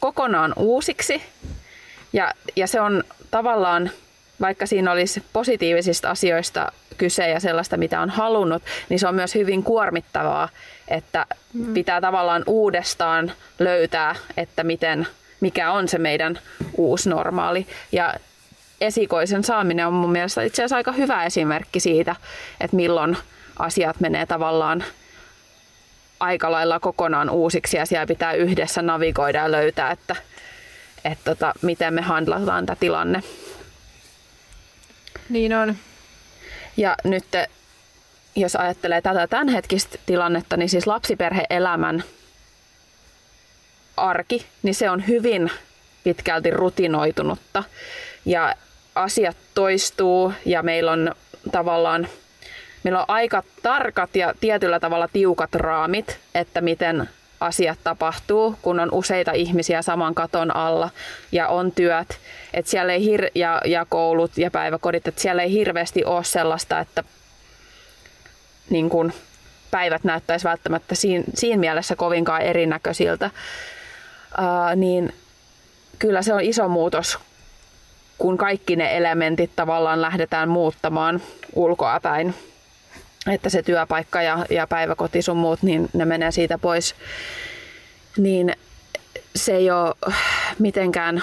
kokonaan 0.00 0.52
uusiksi. 0.56 1.22
Ja, 2.12 2.32
ja 2.56 2.66
se 2.66 2.80
on 2.80 3.04
tavallaan, 3.30 3.90
vaikka 4.40 4.66
siinä 4.66 4.92
olisi 4.92 5.22
positiivisista 5.32 6.10
asioista 6.10 6.72
kyse 6.98 7.28
ja 7.28 7.40
sellaista, 7.40 7.76
mitä 7.76 8.00
on 8.00 8.10
halunnut, 8.10 8.62
niin 8.88 9.00
se 9.00 9.08
on 9.08 9.14
myös 9.14 9.34
hyvin 9.34 9.62
kuormittavaa, 9.62 10.48
että 10.88 11.26
mm. 11.52 11.74
pitää 11.74 12.00
tavallaan 12.00 12.42
uudestaan 12.46 13.32
löytää, 13.58 14.14
että 14.36 14.64
miten 14.64 15.06
mikä 15.40 15.72
on 15.72 15.88
se 15.88 15.98
meidän 15.98 16.38
uusi 16.76 17.10
normaali. 17.10 17.66
Ja 17.92 18.14
esikoisen 18.80 19.44
saaminen 19.44 19.86
on 19.86 19.92
mun 19.92 20.12
mielestä 20.12 20.42
itse 20.42 20.62
asiassa 20.62 20.76
aika 20.76 20.92
hyvä 20.92 21.24
esimerkki 21.24 21.80
siitä, 21.80 22.16
että 22.60 22.76
milloin 22.76 23.16
asiat 23.58 24.00
menee 24.00 24.26
tavallaan 24.26 24.84
aika 26.20 26.50
lailla 26.50 26.80
kokonaan 26.80 27.30
uusiksi 27.30 27.76
ja 27.76 27.86
siellä 27.86 28.06
pitää 28.06 28.32
yhdessä 28.32 28.82
navigoida 28.82 29.38
ja 29.38 29.50
löytää, 29.50 29.90
että, 29.90 30.16
että 31.04 31.24
tota, 31.24 31.52
miten 31.62 31.94
me 31.94 32.02
handlataan 32.02 32.66
tämä 32.66 32.76
tilanne. 32.80 33.22
Niin 35.28 35.54
on. 35.54 35.76
Ja 36.76 36.96
nyt 37.04 37.24
jos 38.36 38.56
ajattelee 38.56 39.00
tätä 39.00 39.26
tämänhetkistä 39.26 39.98
tilannetta, 40.06 40.56
niin 40.56 40.68
siis 40.68 40.86
lapsiperheelämän 40.86 42.04
arki, 43.96 44.46
niin 44.62 44.74
se 44.74 44.90
on 44.90 45.06
hyvin 45.06 45.50
pitkälti 46.04 46.50
rutinoitunutta. 46.50 47.64
Ja 48.24 48.54
asiat 48.94 49.36
toistuu 49.54 50.32
ja 50.44 50.62
meillä 50.62 50.92
on 50.92 51.14
tavallaan 51.52 52.08
meillä 52.82 53.00
on 53.00 53.04
aika 53.08 53.42
tarkat 53.62 54.16
ja 54.16 54.34
tietyllä 54.40 54.80
tavalla 54.80 55.08
tiukat 55.08 55.54
raamit, 55.54 56.18
että 56.34 56.60
miten 56.60 57.08
asiat 57.40 57.78
tapahtuu, 57.84 58.54
kun 58.62 58.80
on 58.80 58.88
useita 58.92 59.32
ihmisiä 59.32 59.82
saman 59.82 60.14
katon 60.14 60.56
alla 60.56 60.90
ja 61.32 61.48
on 61.48 61.72
työt 61.72 62.18
että 62.54 62.70
siellä 62.70 62.92
ei 62.92 63.06
hir- 63.06 63.30
ja, 63.34 63.60
ja 63.64 63.86
koulut 63.88 64.38
ja 64.38 64.50
päiväkodit, 64.50 65.08
että 65.08 65.20
siellä 65.20 65.42
ei 65.42 65.52
hirveästi 65.52 66.04
ole 66.04 66.24
sellaista, 66.24 66.80
että 66.80 67.04
niin 68.70 68.88
kun 68.88 69.12
päivät 69.70 70.04
näyttäisi 70.04 70.44
välttämättä 70.44 70.94
siinä, 70.94 71.24
siinä 71.34 71.60
mielessä 71.60 71.96
kovinkaan 71.96 72.42
erinäköisiltä 72.42 73.30
ää, 74.36 74.76
niin 74.76 75.14
kyllä 75.98 76.22
se 76.22 76.34
on 76.34 76.40
iso 76.40 76.68
muutos, 76.68 77.18
kun 78.18 78.36
kaikki 78.36 78.76
ne 78.76 78.96
elementit 78.96 79.50
tavallaan 79.56 80.02
lähdetään 80.02 80.48
muuttamaan 80.48 81.22
ulkoa 81.54 82.00
päin. 82.00 82.34
Että 83.32 83.48
se 83.48 83.62
työpaikka 83.62 84.22
ja, 84.22 84.46
ja 84.50 84.66
päiväkoti 84.66 85.22
sun 85.22 85.36
muut, 85.36 85.62
niin 85.62 85.88
ne 85.92 86.04
menee 86.04 86.30
siitä 86.30 86.58
pois. 86.58 86.94
Niin 88.16 88.56
se 89.36 89.52
ei 89.52 89.70
ole 89.70 89.94
mitenkään 90.58 91.22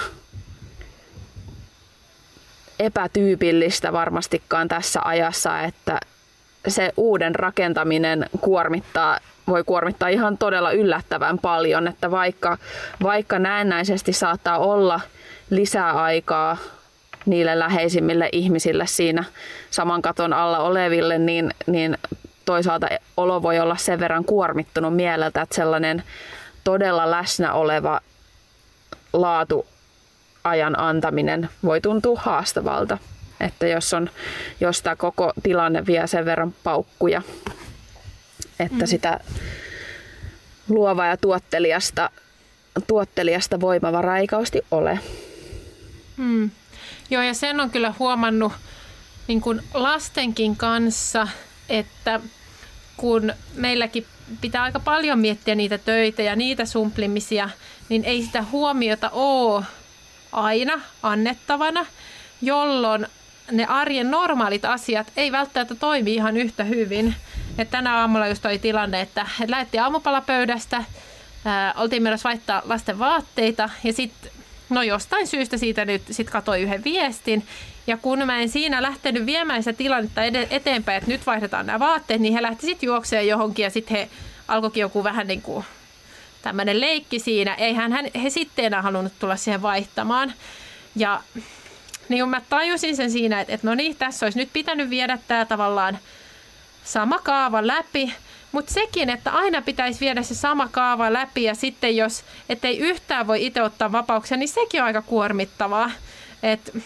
epätyypillistä 2.78 3.92
varmastikaan 3.92 4.68
tässä 4.68 5.00
ajassa, 5.04 5.60
että 5.60 6.00
se 6.68 6.92
uuden 6.96 7.34
rakentaminen 7.34 8.26
kuormittaa 8.40 9.18
voi 9.46 9.64
kuormittaa 9.64 10.08
ihan 10.08 10.38
todella 10.38 10.72
yllättävän 10.72 11.38
paljon, 11.38 11.88
että 11.88 12.10
vaikka, 12.10 12.58
vaikka 13.02 13.38
näennäisesti 13.38 14.12
saattaa 14.12 14.58
olla 14.58 15.00
lisää 15.50 15.92
aikaa 15.92 16.56
niille 17.26 17.58
läheisimmille 17.58 18.28
ihmisille 18.32 18.86
siinä 18.86 19.24
saman 19.70 20.02
katon 20.02 20.32
alla 20.32 20.58
oleville, 20.58 21.18
niin, 21.18 21.54
niin 21.66 21.98
toisaalta 22.44 22.88
olo 23.16 23.42
voi 23.42 23.60
olla 23.60 23.76
sen 23.76 24.00
verran 24.00 24.24
kuormittunut 24.24 24.96
mieleltä, 24.96 25.42
että 25.42 25.54
sellainen 25.54 26.02
todella 26.64 27.10
läsnä 27.10 27.52
oleva 27.52 28.00
laatu 29.12 29.66
ajan 30.44 30.78
antaminen 30.78 31.48
voi 31.64 31.80
tuntua 31.80 32.20
haastavalta. 32.20 32.98
Että 33.40 33.66
jos, 33.66 33.94
on, 33.94 34.10
jos 34.60 34.82
tämä 34.82 34.96
koko 34.96 35.32
tilanne 35.42 35.86
vie 35.86 36.06
sen 36.06 36.24
verran 36.24 36.54
paukkuja, 36.64 37.22
että 38.60 38.84
mm. 38.84 38.86
sitä 38.86 39.20
luovaa 40.68 41.06
ja 41.06 41.16
tuottelijasta 41.16 42.10
tuottelijasta 42.86 43.60
voimavaraa 43.60 44.18
ei 44.18 44.26
kausti 44.26 44.62
ole. 44.70 44.98
Hmm. 46.16 46.50
Joo, 47.10 47.22
ja 47.22 47.34
sen 47.34 47.60
on 47.60 47.70
kyllä 47.70 47.94
huomannut 47.98 48.52
niin 49.28 49.40
kuin 49.40 49.62
lastenkin 49.74 50.56
kanssa, 50.56 51.28
että 51.68 52.20
kun 52.96 53.32
meilläkin 53.54 54.06
pitää 54.40 54.62
aika 54.62 54.80
paljon 54.80 55.18
miettiä 55.18 55.54
niitä 55.54 55.78
töitä 55.78 56.22
ja 56.22 56.36
niitä 56.36 56.64
sumplimisia, 56.64 57.50
niin 57.88 58.04
ei 58.04 58.22
sitä 58.22 58.44
huomiota 58.52 59.10
ole 59.10 59.64
aina 60.32 60.80
annettavana, 61.02 61.86
jolloin 62.42 63.06
ne 63.52 63.66
arjen 63.66 64.10
normaalit 64.10 64.64
asiat 64.64 65.06
ei 65.16 65.32
välttämättä 65.32 65.74
toimi 65.74 66.14
ihan 66.14 66.36
yhtä 66.36 66.64
hyvin. 66.64 67.14
Et 67.58 67.70
tänä 67.70 67.98
aamulla 67.98 68.28
just 68.28 68.46
oli 68.46 68.58
tilanne, 68.58 69.00
että, 69.00 69.26
lähdettiin 69.48 69.82
aamupalapöydästä, 69.82 70.84
ää, 71.44 71.74
oltiin 71.76 72.02
menossa 72.02 72.28
vaihtaa 72.28 72.62
lasten 72.64 72.98
vaatteita 72.98 73.70
ja 73.84 73.92
sitten 73.92 74.30
no 74.68 74.82
jostain 74.82 75.26
syystä 75.26 75.56
siitä 75.56 75.84
nyt 75.84 76.02
sit 76.10 76.30
katoi 76.30 76.62
yhden 76.62 76.84
viestin. 76.84 77.46
Ja 77.86 77.96
kun 77.96 78.26
mä 78.26 78.38
en 78.38 78.48
siinä 78.48 78.82
lähtenyt 78.82 79.26
viemään 79.26 79.62
sitä 79.62 79.76
tilannetta 79.76 80.22
eteenpäin, 80.50 80.98
että 80.98 81.10
nyt 81.10 81.26
vaihdetaan 81.26 81.66
nämä 81.66 81.78
vaatteet, 81.78 82.20
niin 82.20 82.34
he 82.34 82.42
lähti 82.42 82.66
sitten 82.66 82.86
juokseen 82.86 83.28
johonkin 83.28 83.62
ja 83.62 83.70
sitten 83.70 83.96
he 83.96 84.08
alkoikin 84.48 84.80
joku 84.80 85.04
vähän 85.04 85.26
niin 85.26 85.42
kuin 85.42 85.64
tämmöinen 86.42 86.80
leikki 86.80 87.18
siinä. 87.18 87.54
Eihän 87.54 87.92
hän, 87.92 88.06
he 88.22 88.30
sitten 88.30 88.64
enää 88.64 88.82
halunnut 88.82 89.12
tulla 89.18 89.36
siihen 89.36 89.62
vaihtamaan. 89.62 90.32
Ja 90.96 91.20
niin 92.08 92.28
mä 92.28 92.42
tajusin 92.48 92.96
sen 92.96 93.10
siinä, 93.10 93.40
että, 93.40 93.54
että 93.54 93.66
no 93.66 93.74
niin, 93.74 93.96
tässä 93.96 94.26
olisi 94.26 94.38
nyt 94.38 94.48
pitänyt 94.52 94.90
viedä 94.90 95.18
tämä 95.28 95.44
tavallaan 95.44 95.98
sama 96.84 97.18
kaava 97.18 97.66
läpi, 97.66 98.14
mutta 98.56 98.72
sekin, 98.72 99.10
että 99.10 99.30
aina 99.30 99.62
pitäisi 99.62 100.00
viedä 100.00 100.22
se 100.22 100.34
sama 100.34 100.68
kaava 100.68 101.12
läpi 101.12 101.42
ja 101.42 101.54
sitten 101.54 101.96
jos 101.96 102.24
ettei 102.48 102.78
yhtään 102.78 103.26
voi 103.26 103.46
itse 103.46 103.62
ottaa 103.62 103.92
vapauksia, 103.92 104.36
niin 104.36 104.48
sekin 104.48 104.80
on 104.80 104.86
aika 104.86 105.02
kuormittavaa. 105.02 105.90
Et, 106.42 106.76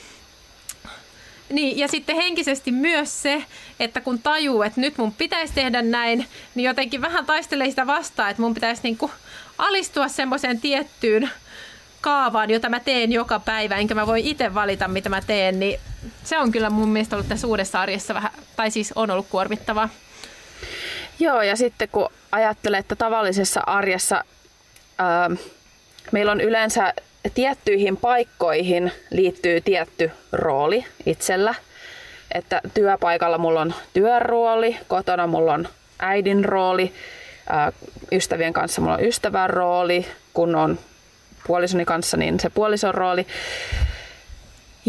niin, 1.49 1.79
ja 1.79 1.89
sitten 1.89 2.17
henkisesti 2.17 2.73
myös 2.73 3.23
se, 3.23 3.45
että 3.81 4.01
kun 4.01 4.19
tajuu, 4.19 4.63
että 4.63 4.81
nyt 4.81 4.99
mun 4.99 5.13
pitäisi 5.13 5.55
tehdä 5.55 5.83
näin, 5.83 6.27
niin 6.55 6.65
jotenkin 6.65 7.01
vähän 7.01 7.27
taistelee 7.27 7.71
sitä 7.71 7.87
vastaan, 7.87 8.31
että 8.31 8.43
mun 8.43 8.55
pitäisi 8.55 8.83
niinku 8.83 9.11
alistua 9.59 10.09
semmoiseen 10.09 10.61
tiettyyn 10.61 11.31
kaavaan, 12.01 12.51
jota 12.51 12.69
mä 12.69 12.81
teen 12.81 13.13
joka 13.13 13.41
päivä, 13.41 13.77
enkä 13.77 13.95
mä 13.95 14.07
voi 14.07 14.29
itse 14.29 14.55
valita, 14.55 14.89
mitä 14.89 15.09
mä 15.09 15.21
teen, 15.23 15.61
niin 15.61 15.81
se 16.25 16.39
on 16.39 16.53
kyllä 16.53 16.71
mun 16.71 16.89
mielestä 16.89 17.17
ollut 17.17 17.29
tässä 17.29 17.47
uudessa 17.47 17.81
arjessa 17.81 18.15
vähän, 18.15 18.33
tai 18.57 18.71
siis 18.71 18.93
on 18.97 19.11
ollut 19.11 19.27
kuormittavaa. 19.31 19.89
Joo, 21.21 21.43
ja 21.43 21.57
sitten 21.57 21.89
kun 21.89 22.09
ajattelee, 22.33 22.79
että 22.79 22.97
tavallisessa 22.97 23.61
arjessa 23.67 24.25
ää, 24.99 25.31
meillä 26.13 26.33
on 26.33 26.41
yleensä 26.41 26.95
tiettyihin 27.35 27.97
paikkoihin 27.97 28.93
liittyy 29.11 29.61
tietty 29.61 30.11
rooli 30.33 30.85
itsellä. 31.07 31.55
Että 32.35 32.61
työpaikalla 32.75 33.39
mulla 33.39 33.61
on 33.61 33.75
työrooli, 33.93 34.77
kotona 34.89 35.27
mulla 35.27 35.55
on 35.55 35.69
äidin 35.99 36.45
rooli, 36.45 36.93
ää, 37.49 37.73
ystävien 38.13 38.53
kanssa 38.53 38.81
mulla 38.81 38.95
on 38.95 39.05
ystävän 39.05 39.51
rooli, 39.51 40.07
kun 40.33 40.55
on 40.55 40.79
puolisoni 41.47 41.85
kanssa, 41.85 42.17
niin 42.17 42.41
se 42.41 42.51
puolison 42.51 42.95
rooli. 42.95 43.27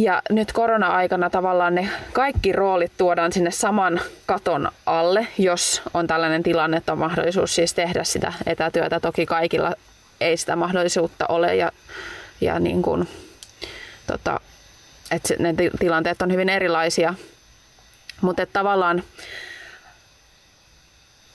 Ja 0.01 0.21
nyt 0.29 0.53
korona-aikana 0.53 1.29
tavallaan 1.29 1.75
ne 1.75 1.89
kaikki 2.13 2.51
roolit 2.51 2.91
tuodaan 2.97 3.33
sinne 3.33 3.51
saman 3.51 4.01
katon 4.25 4.71
alle, 4.85 5.27
jos 5.37 5.81
on 5.93 6.07
tällainen 6.07 6.43
tilanne, 6.43 6.77
että 6.77 6.91
on 6.91 6.97
mahdollisuus 6.97 7.55
siis 7.55 7.73
tehdä 7.73 8.03
sitä 8.03 8.33
etätyötä. 8.45 8.99
Toki 8.99 9.25
kaikilla 9.25 9.73
ei 10.21 10.37
sitä 10.37 10.55
mahdollisuutta 10.55 11.25
ole 11.27 11.55
ja, 11.55 11.71
ja 12.41 12.59
niin 12.59 12.81
kuin, 12.81 13.07
tota, 14.07 14.39
että 15.11 15.33
ne 15.39 15.53
tilanteet 15.79 16.21
on 16.21 16.31
hyvin 16.31 16.49
erilaisia. 16.49 17.13
Mutta 18.21 18.45
tavallaan 18.45 19.03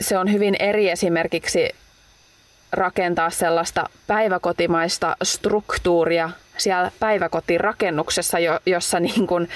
se 0.01 0.19
on 0.19 0.33
hyvin 0.33 0.57
eri 0.59 0.91
esimerkiksi 0.91 1.75
rakentaa 2.73 3.31
sellaista 3.31 3.85
päiväkotimaista 4.07 5.17
struktuuria 5.23 6.31
siellä 6.57 6.91
päiväkotirakennuksessa, 7.01 8.39
jossa 8.67 9.01
niin 9.01 9.27
kuin 9.27 9.49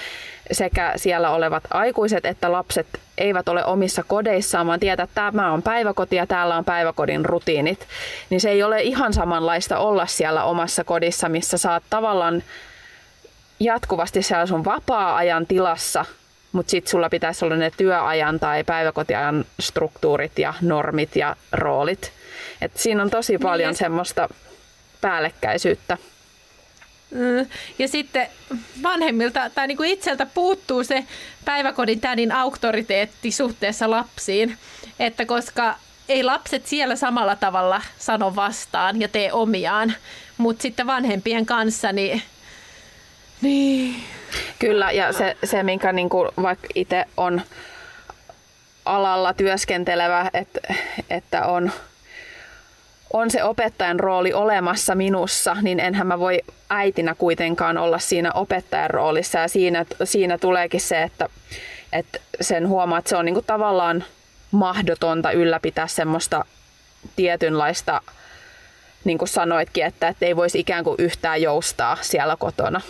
sekä 0.53 0.93
siellä 0.97 1.31
olevat 1.31 1.65
aikuiset 1.71 2.27
että 2.27 2.53
lapset 2.53 2.87
eivät 3.19 3.49
ole 3.49 3.65
omissa 3.65 4.03
kodeissaan, 4.03 4.67
vaan 4.67 4.81
tietää, 4.81 5.05
että 5.05 5.15
tämä 5.33 5.53
on 5.53 5.63
päiväkoti 5.63 6.17
ja 6.17 6.27
täällä 6.27 6.57
on 6.57 6.65
päiväkodin 6.65 7.25
rutiinit. 7.25 7.87
Niin 8.31 8.41
se 8.41 8.51
ei 8.51 8.63
ole 8.63 8.83
ihan 8.83 9.13
samanlaista 9.13 9.79
olla 9.79 10.07
siellä 10.07 10.45
omassa 10.45 10.85
kodissa, 10.85 11.29
missä 11.29 11.59
saat 11.59 11.83
tavallaan 11.91 12.43
jatkuvasti 13.61 14.23
siellä 14.23 14.47
sun 14.47 14.65
vapaa-ajan 14.65 15.47
tilassa, 15.47 16.05
mutta 16.53 16.71
sitten 16.71 16.91
sulla 16.91 17.11
pitäisi 17.11 17.45
olla 17.45 17.57
ne 17.57 17.73
työajan 17.77 18.41
tai 18.41 18.65
päiväkotiajan 18.65 19.45
struktuurit 19.61 20.39
ja 20.39 20.55
normit 20.61 21.17
ja 21.17 21.37
roolit. 21.53 22.13
Et 22.61 22.73
siinä 22.77 23.03
on 23.03 23.11
tosi 23.11 23.39
paljon 23.39 23.69
niin. 23.69 23.79
semmoista 23.79 24.29
päällekkäisyyttä. 25.01 25.99
Mm. 27.11 27.47
Ja 27.79 27.89
sitten 27.89 28.27
vanhemmilta 28.83 29.51
tai 29.51 29.67
niin 29.67 29.77
kuin 29.77 29.91
itseltä 29.91 30.27
puuttuu 30.27 30.85
se 30.85 31.05
päiväkodin 31.45 32.01
tädin 32.01 32.33
auktoriteetti 32.33 33.31
suhteessa 33.31 33.91
lapsiin. 33.91 34.59
Että 34.99 35.27
koska 35.27 35.75
ei 36.09 36.23
lapset 36.23 36.67
siellä 36.67 36.97
samalla 36.97 37.37
tavalla 37.37 37.83
sano 37.99 38.37
vastaan 38.37 39.01
ja 39.01 39.09
tee 39.09 39.33
omiaan, 39.33 39.95
mutta 40.39 40.63
sitten 40.63 40.87
vanhempien 40.87 41.47
kanssa 41.47 41.93
niin... 41.93 42.23
niin. 43.41 44.05
Kyllä, 44.59 44.91
ja 44.91 45.13
se, 45.13 45.37
se 45.45 45.63
minkä 45.63 45.93
niin 45.93 46.09
kuin 46.09 46.29
vaikka 46.43 46.69
itse 46.75 47.05
on 47.17 47.43
alalla 48.85 49.35
työskentelevä, 49.35 50.31
että, 50.35 50.61
että 51.11 51.47
on 51.47 51.73
on 53.13 53.31
se 53.31 53.45
opettajan 53.45 54.01
rooli 54.01 54.33
olemassa 54.33 54.95
minussa, 54.95 55.57
niin 55.63 55.81
enhän 55.81 56.07
mä 56.07 56.19
voi 56.19 56.41
äitinä 56.71 57.15
kuitenkaan 57.15 57.79
olla 57.79 57.99
siinä 57.99 58.33
opettajan 58.33 58.91
roolissa. 58.91 59.39
Ja 59.39 59.49
siinä, 59.49 59.85
siinä 60.05 60.39
tuleekin 60.39 60.81
se, 60.81 61.03
että, 61.03 61.29
että 61.93 62.19
sen 62.41 62.69
huomaa, 62.69 62.99
että 62.99 63.09
se 63.09 63.17
on 63.17 63.25
niinku 63.25 63.43
tavallaan 63.43 64.05
mahdotonta 64.51 65.33
ylläpitää 65.33 65.87
semmoista 65.87 66.45
tietynlaista, 67.17 68.01
niin 69.05 69.19
kuin 69.19 69.29
sanoitkin, 69.29 69.85
että, 69.85 70.09
että 70.09 70.27
ei 70.27 70.37
voisi 70.37 70.59
ikään 70.59 70.85
kuin 70.85 70.97
yhtään 70.99 71.43
joustaa 71.43 71.99
siellä 72.01 72.37
kotona. 72.37 72.81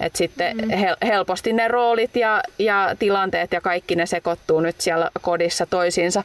Et 0.00 0.16
sitten 0.16 0.56
mm. 0.56 0.68
helposti 1.06 1.52
ne 1.52 1.68
roolit 1.68 2.16
ja, 2.16 2.42
ja 2.58 2.94
tilanteet 2.98 3.52
ja 3.52 3.60
kaikki 3.60 3.96
ne 3.96 4.06
sekoittuu 4.06 4.60
nyt 4.60 4.80
siellä 4.80 5.10
kodissa 5.20 5.66
toisiinsa. 5.66 6.24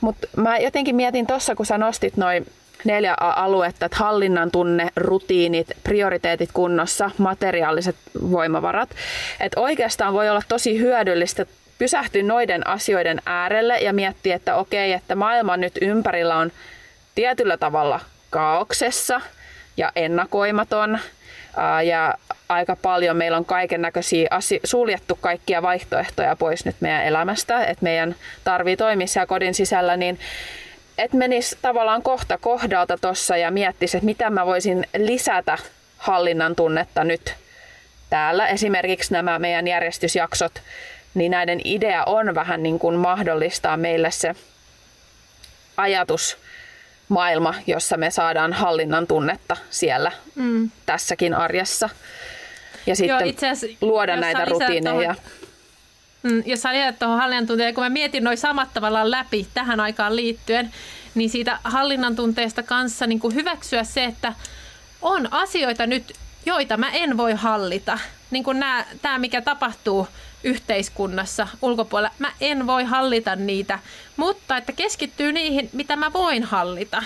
Mutta 0.00 0.28
mä 0.36 0.58
jotenkin 0.58 0.96
mietin 0.96 1.26
tuossa, 1.26 1.54
kun 1.54 1.66
sä 1.66 1.78
nostit 1.78 2.16
noin 2.16 2.46
neljä 2.84 3.14
aluetta, 3.18 3.86
että 3.86 3.98
hallinnan 3.98 4.50
tunne, 4.50 4.88
rutiinit, 4.96 5.68
prioriteetit 5.84 6.50
kunnossa, 6.52 7.10
materiaaliset 7.18 7.96
voimavarat. 8.30 8.90
Että 9.40 9.60
oikeastaan 9.60 10.12
voi 10.12 10.28
olla 10.30 10.42
tosi 10.48 10.78
hyödyllistä 10.78 11.46
pysähtyä 11.78 12.22
noiden 12.22 12.66
asioiden 12.66 13.22
äärelle 13.26 13.78
ja 13.78 13.92
miettiä, 13.92 14.36
että 14.36 14.56
okei, 14.56 14.92
että 14.92 15.14
maailma 15.14 15.56
nyt 15.56 15.78
ympärillä 15.80 16.36
on 16.36 16.52
tietyllä 17.14 17.56
tavalla 17.56 18.00
kaauksessa 18.30 19.20
ja 19.76 19.92
ennakoimaton 19.96 20.98
ja 21.84 22.14
aika 22.52 22.76
paljon 22.76 23.16
meillä 23.16 23.36
on 23.36 23.44
kaiken 23.44 23.82
näköisiä 23.82 24.28
asio- 24.30 24.60
suljettu 24.64 25.18
kaikkia 25.20 25.62
vaihtoehtoja 25.62 26.36
pois 26.36 26.64
nyt 26.64 26.76
meidän 26.80 27.04
elämästä, 27.04 27.64
että 27.64 27.82
meidän 27.82 28.14
tarvii 28.44 28.76
toimia 28.76 29.06
siellä 29.06 29.26
kodin 29.26 29.54
sisällä, 29.54 29.96
niin 29.96 30.18
että 30.98 31.16
menisi 31.16 31.58
tavallaan 31.62 32.02
kohta 32.02 32.38
kohdalta 32.38 32.98
tuossa 33.00 33.36
ja 33.36 33.50
miettisi, 33.50 33.96
että 33.96 34.04
mitä 34.04 34.30
mä 34.30 34.46
voisin 34.46 34.86
lisätä 34.96 35.58
hallinnan 35.96 36.56
tunnetta 36.56 37.04
nyt 37.04 37.34
täällä. 38.10 38.48
Esimerkiksi 38.48 39.12
nämä 39.12 39.38
meidän 39.38 39.68
järjestysjaksot, 39.68 40.62
niin 41.14 41.30
näiden 41.30 41.60
idea 41.64 42.04
on 42.04 42.34
vähän 42.34 42.62
niin 42.62 42.78
kuin 42.78 42.96
mahdollistaa 42.96 43.76
meille 43.76 44.10
se 44.10 44.34
ajatus, 45.76 46.36
maailma, 47.08 47.54
jossa 47.66 47.96
me 47.96 48.10
saadaan 48.10 48.52
hallinnan 48.52 49.06
tunnetta 49.06 49.56
siellä 49.70 50.12
mm. 50.34 50.70
tässäkin 50.86 51.34
arjessa. 51.34 51.88
Ja 52.86 52.96
sitten 52.96 53.28
Joo, 53.28 53.90
luoda 53.90 54.16
näitä 54.16 54.44
rutiineja. 54.44 55.14
Tohon, 55.14 55.16
mm, 56.22 56.42
jos 56.46 56.62
sä 56.62 56.72
liität 56.72 56.98
tuohon 56.98 57.18
hallinnan 57.18 57.46
tunteen, 57.46 57.74
kun 57.74 57.84
mä 57.84 57.90
mietin 57.90 58.24
noin 58.24 58.38
samat 58.38 58.68
tavallaan 58.74 59.10
läpi 59.10 59.46
tähän 59.54 59.80
aikaan 59.80 60.16
liittyen, 60.16 60.70
niin 61.14 61.30
siitä 61.30 61.58
hallinnan 61.64 62.16
tunteesta 62.16 62.62
kanssa 62.62 63.06
niin 63.06 63.20
kuin 63.20 63.34
hyväksyä 63.34 63.84
se, 63.84 64.04
että 64.04 64.32
on 65.02 65.32
asioita 65.32 65.86
nyt, 65.86 66.12
joita 66.46 66.76
mä 66.76 66.90
en 66.90 67.16
voi 67.16 67.32
hallita. 67.32 67.98
Niin 68.30 68.44
kuin 68.44 68.60
nämä, 68.60 68.84
tämä, 69.02 69.18
mikä 69.18 69.40
tapahtuu 69.40 70.08
yhteiskunnassa 70.44 71.48
ulkopuolella. 71.62 72.14
Mä 72.18 72.32
en 72.40 72.66
voi 72.66 72.84
hallita 72.84 73.36
niitä, 73.36 73.78
mutta 74.16 74.56
että 74.56 74.72
keskittyy 74.72 75.32
niihin, 75.32 75.70
mitä 75.72 75.96
mä 75.96 76.12
voin 76.12 76.44
hallita. 76.44 77.02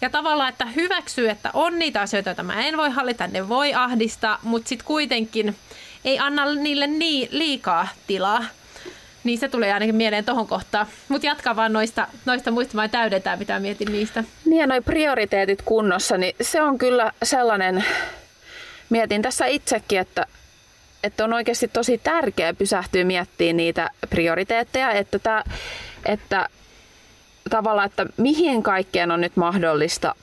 Ja 0.00 0.10
tavallaan, 0.10 0.48
että 0.48 0.66
hyväksyy, 0.66 1.30
että 1.30 1.50
on 1.54 1.78
niitä 1.78 2.00
asioita, 2.00 2.30
joita 2.30 2.42
mä 2.42 2.66
en 2.66 2.76
voi 2.76 2.90
hallita, 2.90 3.26
ne 3.26 3.48
voi 3.48 3.74
ahdistaa, 3.74 4.38
mutta 4.42 4.68
sitten 4.68 4.86
kuitenkin 4.86 5.56
ei 6.04 6.18
anna 6.18 6.54
niille 6.54 6.86
niin 6.86 7.28
liikaa 7.30 7.88
tilaa. 8.06 8.44
Niin 9.24 9.38
se 9.38 9.48
tulee 9.48 9.72
ainakin 9.72 9.94
mieleen 9.94 10.24
tuohon 10.24 10.46
kohtaan. 10.46 10.86
Mutta 11.08 11.26
jatka 11.26 11.56
vaan 11.56 11.72
noista, 11.72 12.06
noista 12.24 12.50
muista, 12.50 12.76
vaan 12.76 12.90
täydentää, 12.90 13.36
mitä 13.36 13.58
mietin 13.58 13.92
niistä. 13.92 14.24
Niin 14.44 14.60
ja 14.60 14.66
noi 14.66 14.80
prioriteetit 14.80 15.62
kunnossa, 15.62 16.18
niin 16.18 16.36
se 16.40 16.62
on 16.62 16.78
kyllä 16.78 17.12
sellainen, 17.22 17.84
mietin 18.90 19.22
tässä 19.22 19.46
itsekin, 19.46 19.98
että, 19.98 20.26
että 21.04 21.24
on 21.24 21.32
oikeasti 21.32 21.68
tosi 21.68 21.98
tärkeää 21.98 22.54
pysähtyä 22.54 23.04
miettimään 23.04 23.56
niitä 23.56 23.90
prioriteetteja, 24.10 24.90
että, 24.90 25.18
tää, 25.18 25.44
että 26.06 26.48
tavallaan, 27.50 27.86
että 27.86 28.06
mihin 28.16 28.62
kaikkeen 28.62 29.10
on 29.10 29.20
nyt 29.20 29.36
mahdollista 29.36 30.14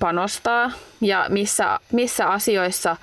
panostaa 0.00 0.70
ja 1.00 1.26
missä, 1.28 1.80
missä 1.92 2.26
asioissa 2.26 2.96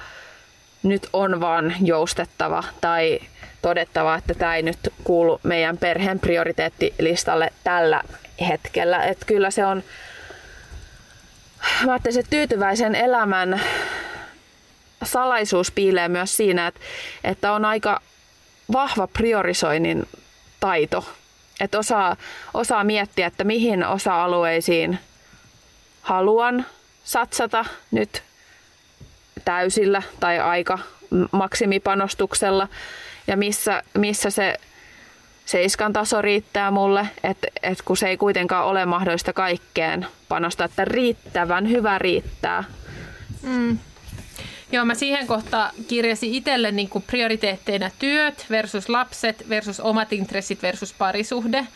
nyt 0.83 1.09
on 1.13 1.41
vaan 1.41 1.75
joustettava 1.81 2.63
tai 2.81 3.19
todettava, 3.61 4.15
että 4.15 4.33
tämä 4.33 4.55
ei 4.55 4.61
nyt 4.61 4.79
kuulu 5.03 5.39
meidän 5.43 5.77
perheen 5.77 6.19
prioriteettilistalle 6.19 7.53
tällä 7.63 8.01
hetkellä. 8.47 9.03
Että 9.03 9.25
kyllä 9.25 9.51
se 9.51 9.65
on, 9.65 9.83
mä 11.85 11.95
että 11.95 12.09
tyytyväisen 12.29 12.95
elämän 12.95 13.61
salaisuus 15.03 15.71
piilee 15.71 16.07
myös 16.07 16.37
siinä, 16.37 16.67
että, 16.67 16.79
että 17.23 17.53
on 17.53 17.65
aika 17.65 18.01
vahva 18.73 19.07
priorisoinnin 19.07 20.07
taito. 20.59 21.05
Että 21.59 21.79
osaa, 21.79 22.15
osaa 22.53 22.83
miettiä, 22.83 23.27
että 23.27 23.43
mihin 23.43 23.85
osa-alueisiin 23.85 24.99
haluan 26.01 26.65
satsata 27.03 27.65
nyt 27.91 28.23
täysillä 29.45 30.01
tai 30.19 30.39
aika 30.39 30.79
maksimipanostuksella 31.31 32.67
ja 33.27 33.37
missä, 33.37 33.83
missä 33.93 34.29
se 34.29 34.59
seiskan 35.45 35.93
taso 35.93 36.21
riittää 36.21 36.71
mulle, 36.71 37.07
että 37.23 37.47
et 37.63 37.81
kun 37.81 37.97
se 37.97 38.07
ei 38.07 38.17
kuitenkaan 38.17 38.65
ole 38.65 38.85
mahdollista 38.85 39.33
kaikkeen 39.33 40.07
panostaa, 40.27 40.65
että 40.65 40.85
riittävän 40.85 41.69
hyvä 41.69 41.99
riittää. 41.99 42.63
Mm. 43.41 43.77
Joo, 44.73 44.85
mä 44.85 44.95
siihen 44.95 45.27
kohtaan 45.27 45.71
kirjasin 45.87 46.33
itselle 46.33 46.71
niin 46.71 46.89
kuin 46.89 47.03
prioriteetteina 47.07 47.89
työt 47.99 48.45
versus 48.49 48.89
lapset 48.89 49.49
versus 49.49 49.79
omat 49.79 50.13
intressit 50.13 50.61
versus 50.61 50.93
parisuhde. 50.93 51.67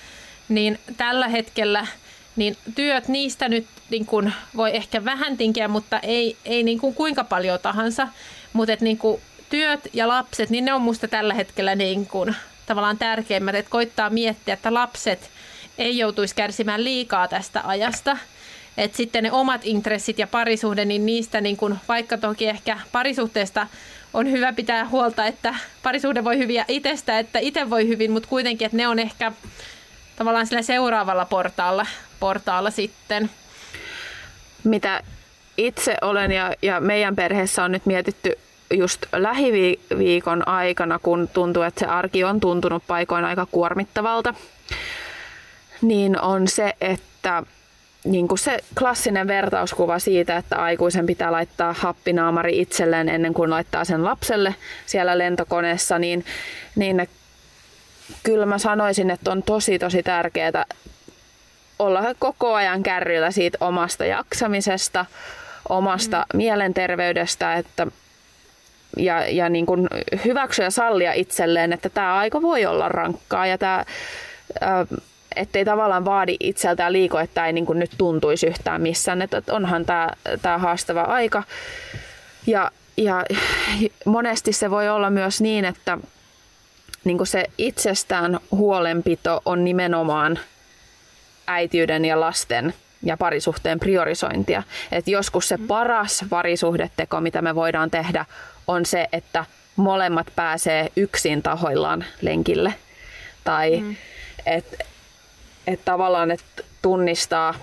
Niin 0.49 0.79
tällä 0.97 1.27
hetkellä 1.27 1.87
niin 2.35 2.57
työt 2.75 3.07
niistä 3.07 3.49
nyt 3.49 3.65
niin 3.89 4.05
kuin 4.05 4.33
voi 4.55 4.75
ehkä 4.75 5.05
vähän 5.05 5.37
tinkiä, 5.37 5.67
mutta 5.67 5.99
ei, 5.99 6.37
ei 6.45 6.63
niin 6.63 6.79
kuin 6.79 6.93
kuinka 6.93 7.23
paljon 7.23 7.59
tahansa. 7.59 8.07
Mutta 8.53 8.77
niin 8.81 8.97
kuin 8.97 9.21
työt 9.49 9.79
ja 9.93 10.07
lapset, 10.07 10.49
niin 10.49 10.65
ne 10.65 10.73
on 10.73 10.81
musta 10.81 11.07
tällä 11.07 11.33
hetkellä 11.33 11.75
niin 11.75 12.05
kuin, 12.05 12.35
tavallaan 12.65 12.97
tärkeimmät, 12.97 13.55
että 13.55 13.71
koittaa 13.71 14.09
miettiä, 14.09 14.53
että 14.53 14.73
lapset 14.73 15.29
ei 15.77 15.97
joutuisi 15.97 16.35
kärsimään 16.35 16.83
liikaa 16.83 17.27
tästä 17.27 17.61
ajasta. 17.65 18.17
Et 18.77 18.95
sitten 18.95 19.23
ne 19.23 19.31
omat 19.31 19.61
intressit 19.63 20.19
ja 20.19 20.27
parisuhde, 20.27 20.85
niin 20.85 21.05
niistä 21.05 21.41
niin 21.41 21.57
kun, 21.57 21.77
vaikka 21.87 22.17
toki 22.17 22.47
ehkä 22.47 22.79
parisuhteesta 22.91 23.67
on 24.13 24.31
hyvä 24.31 24.53
pitää 24.53 24.87
huolta, 24.87 25.25
että 25.25 25.55
parisuhde 25.83 26.23
voi 26.23 26.37
hyviä 26.37 26.65
itsestä, 26.67 27.19
että 27.19 27.39
itse 27.39 27.69
voi 27.69 27.87
hyvin, 27.87 28.11
mutta 28.11 28.29
kuitenkin, 28.29 28.65
että 28.65 28.77
ne 28.77 28.87
on 28.87 28.99
ehkä 28.99 29.31
tavallaan 30.15 30.47
sillä 30.47 30.61
seuraavalla 30.61 31.25
portaalla, 31.25 31.85
portaalla 32.19 32.71
sitten. 32.71 33.29
Mitä 34.63 35.03
itse 35.57 35.97
olen 36.01 36.31
ja, 36.31 36.53
ja 36.61 36.79
meidän 36.81 37.15
perheessä 37.15 37.63
on 37.63 37.71
nyt 37.71 37.85
mietitty 37.85 38.37
just 38.73 39.05
lähiviikon 39.11 40.47
aikana, 40.47 40.99
kun 40.99 41.29
tuntuu, 41.33 41.63
että 41.63 41.79
se 41.79 41.85
arki 41.85 42.23
on 42.23 42.39
tuntunut 42.39 42.83
paikoin 42.87 43.25
aika 43.25 43.47
kuormittavalta, 43.51 44.33
niin 45.81 46.21
on 46.21 46.47
se, 46.47 46.73
että 46.81 47.43
niin 48.03 48.27
kuin 48.27 48.39
se 48.39 48.59
klassinen 48.77 49.27
vertauskuva 49.27 49.99
siitä, 49.99 50.37
että 50.37 50.55
aikuisen 50.55 51.05
pitää 51.05 51.31
laittaa 51.31 51.73
happinaamari 51.73 52.59
itselleen 52.59 53.09
ennen 53.09 53.33
kuin 53.33 53.49
laittaa 53.49 53.85
sen 53.85 54.03
lapselle 54.03 54.55
siellä 54.85 55.17
lentokoneessa, 55.17 55.99
niin, 55.99 56.25
niin 56.75 57.09
kyllä 58.23 58.45
mä 58.45 58.57
sanoisin, 58.57 59.09
että 59.09 59.31
on 59.31 59.43
tosi 59.43 59.79
tosi 59.79 60.03
tärkeää 60.03 60.65
olla 61.79 62.03
koko 62.19 62.53
ajan 62.53 62.83
kärryllä 62.83 63.31
siitä 63.31 63.57
omasta 63.61 64.05
jaksamisesta, 64.05 65.05
omasta 65.69 66.25
mm. 66.33 66.37
mielenterveydestä, 66.37 67.53
että 67.53 67.87
ja, 68.97 69.27
ja 69.29 69.49
niin 69.49 69.65
kuin 69.65 69.87
hyväksyä 70.25 70.65
ja 70.65 70.71
sallia 70.71 71.13
itselleen, 71.13 71.73
että 71.73 71.89
tämä 71.89 72.15
aika 72.15 72.41
voi 72.41 72.65
olla 72.65 72.89
rankkaa 72.89 73.47
ja 73.47 73.57
tämä, 73.57 73.85
ettei 75.37 75.65
tavallaan 75.65 76.05
vaadi 76.05 76.37
itseltään 76.39 76.93
liiko, 76.93 77.19
että 77.19 77.45
ei 77.45 77.53
niin 77.53 77.65
kuin 77.65 77.79
nyt 77.79 77.91
tuntuisi 77.97 78.47
yhtään 78.47 78.81
missään. 78.81 79.21
Että 79.21 79.41
onhan 79.51 79.85
tämä, 79.85 80.09
tämä 80.41 80.57
haastava 80.57 81.01
aika. 81.01 81.43
Ja, 82.47 82.71
ja 82.97 83.25
monesti 84.05 84.53
se 84.53 84.71
voi 84.71 84.89
olla 84.89 85.09
myös 85.09 85.41
niin, 85.41 85.65
että 85.65 85.97
niin 87.03 87.17
kuin 87.17 87.27
se 87.27 87.45
itsestään 87.57 88.39
huolenpito 88.51 89.41
on 89.45 89.63
nimenomaan 89.63 90.39
äitiyden 91.47 92.05
ja 92.05 92.19
lasten 92.19 92.73
ja 93.03 93.17
parisuhteen 93.17 93.79
priorisointia. 93.79 94.63
Et 94.91 95.07
joskus 95.07 95.47
se 95.47 95.57
paras 95.67 96.25
parisuhdeteko, 96.29 97.21
mitä 97.21 97.41
me 97.41 97.55
voidaan 97.55 97.91
tehdä, 97.91 98.25
on 98.67 98.85
se, 98.85 99.07
että 99.11 99.45
molemmat 99.75 100.27
pääsee 100.35 100.91
yksin 100.95 101.41
tahoillaan 101.41 102.05
lenkille. 102.21 102.73
Tai 103.43 103.79
mm. 103.79 103.95
että 104.45 104.77
et 105.67 105.79
tavallaan 105.85 106.31
et 106.31 106.43
tunnistaa, 106.81 107.53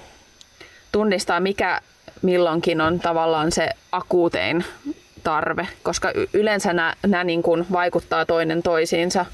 tunnistaa, 0.92 1.40
mikä 1.40 1.80
milloinkin 2.22 2.80
on 2.80 3.00
tavallaan 3.00 3.52
se 3.52 3.68
akuutein 3.92 4.64
tarve, 5.22 5.68
koska 5.82 6.12
yleensä 6.32 6.72
nämä 6.72 7.24
niin 7.24 7.42
vaikuttaa 7.72 8.26
toinen 8.26 8.62
toisiinsa. 8.62 9.26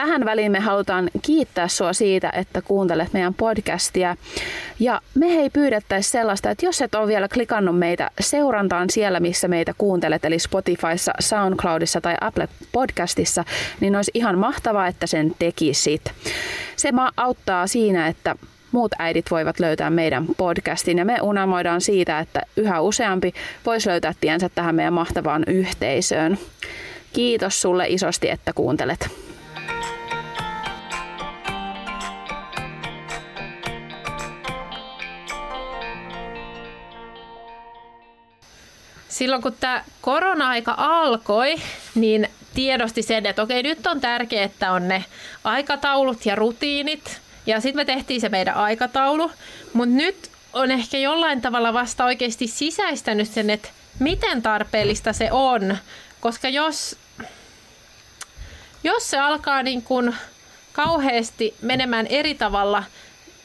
Tähän 0.00 0.24
väliin 0.24 0.52
me 0.52 0.60
halutaan 0.60 1.10
kiittää 1.22 1.68
sua 1.68 1.92
siitä, 1.92 2.32
että 2.36 2.62
kuuntelet 2.62 3.12
meidän 3.12 3.34
podcastia. 3.34 4.16
Ja 4.78 5.00
me 5.14 5.26
ei 5.26 5.50
pyydettäisi 5.50 6.10
sellaista, 6.10 6.50
että 6.50 6.66
jos 6.66 6.82
et 6.82 6.94
ole 6.94 7.06
vielä 7.06 7.28
klikannut 7.28 7.78
meitä 7.78 8.10
seurantaan 8.20 8.90
siellä, 8.90 9.20
missä 9.20 9.48
meitä 9.48 9.74
kuuntelet, 9.78 10.24
eli 10.24 10.38
Spotifyssa, 10.38 11.12
SoundCloudissa 11.18 12.00
tai 12.00 12.14
Apple 12.20 12.48
Podcastissa, 12.72 13.44
niin 13.80 13.96
olisi 13.96 14.10
ihan 14.14 14.38
mahtavaa, 14.38 14.86
että 14.86 15.06
sen 15.06 15.34
tekisit. 15.38 16.12
Se 16.76 16.90
auttaa 17.16 17.66
siinä, 17.66 18.06
että 18.06 18.36
muut 18.72 18.92
äidit 18.98 19.30
voivat 19.30 19.60
löytää 19.60 19.90
meidän 19.90 20.26
podcastin 20.36 20.98
ja 20.98 21.04
me 21.04 21.16
unamoidaan 21.22 21.80
siitä, 21.80 22.18
että 22.18 22.42
yhä 22.56 22.80
useampi 22.80 23.32
voisi 23.66 23.88
löytää 23.88 24.14
tiensä 24.20 24.48
tähän 24.48 24.74
meidän 24.74 24.92
mahtavaan 24.92 25.44
yhteisöön. 25.46 26.38
Kiitos 27.12 27.62
sulle 27.62 27.84
isosti, 27.88 28.30
että 28.30 28.52
kuuntelet. 28.52 29.29
Silloin 39.20 39.42
kun 39.42 39.56
tämä 39.60 39.84
korona-aika 40.00 40.74
alkoi, 40.78 41.54
niin 41.94 42.28
tiedosti 42.54 43.02
sen, 43.02 43.26
että 43.26 43.42
okei, 43.42 43.62
nyt 43.62 43.86
on 43.86 44.00
tärkeää, 44.00 44.44
että 44.44 44.72
on 44.72 44.88
ne 44.88 45.04
aikataulut 45.44 46.26
ja 46.26 46.34
rutiinit. 46.34 47.20
Ja 47.46 47.60
sitten 47.60 47.76
me 47.76 47.84
tehtiin 47.84 48.20
se 48.20 48.28
meidän 48.28 48.54
aikataulu. 48.54 49.30
Mutta 49.72 49.94
nyt 49.94 50.30
on 50.52 50.70
ehkä 50.70 50.98
jollain 50.98 51.40
tavalla 51.40 51.72
vasta 51.72 52.04
oikeasti 52.04 52.46
sisäistänyt 52.46 53.28
sen, 53.28 53.50
että 53.50 53.68
miten 53.98 54.42
tarpeellista 54.42 55.12
se 55.12 55.28
on. 55.32 55.78
Koska 56.20 56.48
jos, 56.48 56.96
jos 58.84 59.10
se 59.10 59.18
alkaa 59.18 59.62
niin 59.62 59.82
kuin 59.82 60.16
kauheasti 60.72 61.54
menemään 61.62 62.06
eri 62.06 62.34
tavalla– 62.34 62.84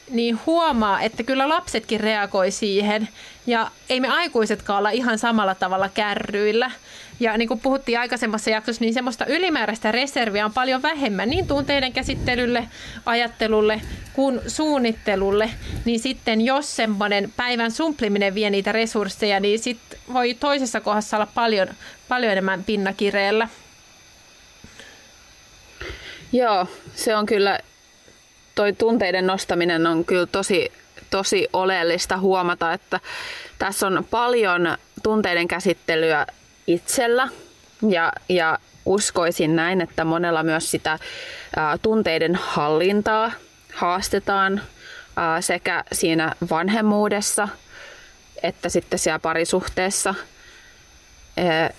niin 0.10 0.40
huomaa, 0.46 1.02
että 1.02 1.24
kyllä 1.24 1.50
lapsetkin 1.50 2.00
reagoi 2.00 2.52
siihen 2.52 3.08
ja 3.48 3.72
ei 3.90 4.00
me 4.00 4.08
aikuisetkaan 4.08 4.78
olla 4.78 4.90
ihan 4.90 5.20
samalla 5.20 5.56
tavalla 5.56 5.90
kärryillä. 5.90 6.72
Ja 7.20 7.38
niin 7.38 7.48
kuin 7.48 7.60
puhuttiin 7.60 8.00
aikaisemmassa 8.00 8.50
jaksossa, 8.50 8.82
niin 8.82 8.94
semmoista 8.94 9.26
ylimääräistä 9.26 9.92
reserviä 9.92 10.46
on 10.46 10.54
paljon 10.54 10.82
vähemmän 10.82 11.30
niin 11.30 11.48
tunteiden 11.48 11.94
käsittelylle, 11.94 12.68
ajattelulle 13.06 13.82
kuin 14.14 14.42
suunnittelulle. 14.48 15.50
Niin 15.86 16.00
sitten 16.00 16.42
jos 16.42 16.76
semmoinen 16.76 17.34
päivän 17.38 17.72
sumpliminen 17.72 18.36
vie 18.36 18.50
niitä 18.50 18.72
resursseja, 18.72 19.40
niin 19.40 19.60
sitten 19.60 20.00
voi 20.14 20.34
toisessa 20.34 20.82
kohdassa 20.82 21.18
olla 21.18 21.28
paljon, 21.36 21.68
paljon 22.08 22.32
enemmän 22.32 22.64
pinnakireellä. 22.64 23.48
Joo, 26.32 26.68
se 26.96 27.16
on 27.16 27.26
kyllä, 27.26 27.60
toi 28.56 28.74
tunteiden 28.74 29.28
nostaminen 29.28 29.88
on 29.88 30.06
kyllä 30.06 30.26
tosi, 30.26 30.72
tosi 31.16 31.48
oleellista 31.54 32.18
huomata, 32.18 32.74
että 32.74 33.00
tässä 33.60 33.88
on 33.88 34.06
paljon 34.12 34.78
tunteiden 35.04 35.48
käsittelyä 35.48 36.28
itsellä. 36.68 37.28
Ja, 37.90 38.14
ja 38.30 38.60
uskoisin 38.86 39.56
näin, 39.56 39.82
että 39.82 40.06
monella 40.06 40.44
myös 40.44 40.72
sitä 40.72 41.00
ää, 41.56 41.78
tunteiden 41.78 42.36
hallintaa 42.36 43.32
haastetaan 43.74 44.62
ää, 45.16 45.42
sekä 45.42 45.84
siinä 45.92 46.36
vanhemmuudessa 46.50 47.48
että 48.44 48.70
sitten 48.70 49.00
siellä 49.00 49.20
parisuhteessa, 49.20 50.16
ää, 51.38 51.70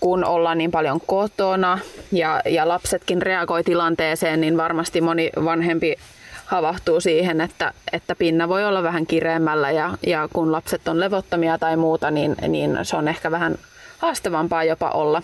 kun 0.00 0.24
ollaan 0.24 0.58
niin 0.58 0.70
paljon 0.70 1.00
kotona 1.00 1.78
ja, 2.12 2.42
ja 2.44 2.68
lapsetkin 2.68 3.22
reagoi 3.22 3.64
tilanteeseen, 3.64 4.40
niin 4.40 4.56
varmasti 4.56 5.00
moni 5.00 5.30
vanhempi 5.44 5.96
havahtuu 6.50 7.00
siihen, 7.00 7.40
että, 7.40 7.72
että 7.92 8.14
pinna 8.14 8.48
voi 8.48 8.64
olla 8.64 8.82
vähän 8.82 9.06
kireemmällä 9.06 9.70
ja, 9.70 9.98
ja 10.06 10.28
kun 10.32 10.52
lapset 10.52 10.88
on 10.88 11.00
levottomia 11.00 11.58
tai 11.58 11.76
muuta, 11.76 12.10
niin, 12.10 12.36
niin 12.48 12.78
se 12.82 12.96
on 12.96 13.08
ehkä 13.08 13.30
vähän 13.30 13.58
haastavampaa 13.98 14.64
jopa 14.64 14.90
olla, 14.90 15.22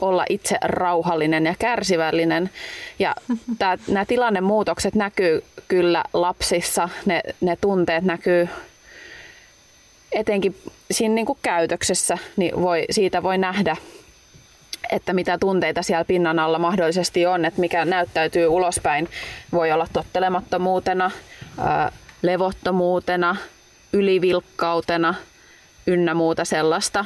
olla 0.00 0.24
itse 0.28 0.56
rauhallinen 0.62 1.46
ja 1.46 1.54
kärsivällinen. 1.58 2.50
Ja 2.98 3.14
nämä 3.88 4.04
tilannemuutokset 4.04 4.94
näkyy 4.94 5.44
kyllä 5.68 6.04
lapsissa, 6.12 6.88
ne, 7.06 7.20
ne 7.40 7.56
tunteet 7.60 8.04
näkyy 8.04 8.48
etenkin 10.12 10.56
siinä 10.90 11.14
niin 11.14 11.26
kuin 11.26 11.38
käytöksessä, 11.42 12.18
niin 12.36 12.62
voi, 12.62 12.84
siitä 12.90 13.22
voi 13.22 13.38
nähdä, 13.38 13.76
että 14.92 15.12
mitä 15.12 15.38
tunteita 15.38 15.82
siellä 15.82 16.04
pinnan 16.04 16.38
alla 16.38 16.58
mahdollisesti 16.58 17.26
on, 17.26 17.44
että 17.44 17.60
mikä 17.60 17.84
näyttäytyy 17.84 18.46
ulospäin. 18.46 19.08
Voi 19.52 19.72
olla 19.72 19.86
tottelemattomuutena, 19.92 21.10
levottomuutena, 22.22 23.36
ylivilkkautena 23.92 25.14
ynnä 25.86 26.14
muuta 26.14 26.44
sellaista 26.44 27.04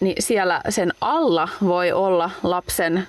niin 0.00 0.22
siellä 0.22 0.60
sen 0.68 0.92
alla 1.00 1.48
voi 1.64 1.92
olla 1.92 2.30
lapsen 2.42 3.08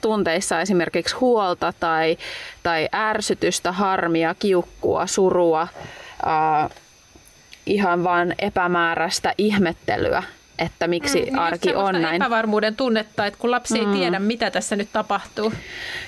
tunteissa 0.00 0.60
esimerkiksi 0.60 1.14
huolta 1.14 1.72
tai, 1.80 2.18
tai 2.62 2.88
ärsytystä, 2.94 3.72
harmia, 3.72 4.34
kiukkua, 4.34 5.06
surua, 5.06 5.68
ihan 7.66 8.04
vaan 8.04 8.34
epämääräistä 8.38 9.34
ihmettelyä, 9.38 10.22
että 10.58 10.86
miksi 10.86 11.26
mm, 11.30 11.38
arki 11.38 11.74
on 11.74 12.02
näin. 12.02 12.22
epävarmuuden 12.22 12.76
tunnetta, 12.76 13.26
että 13.26 13.40
kun 13.40 13.50
lapsi 13.50 13.80
mm. 13.80 13.92
ei 13.92 13.98
tiedä, 13.98 14.18
mitä 14.18 14.50
tässä 14.50 14.76
nyt 14.76 14.88
tapahtuu. 14.92 15.52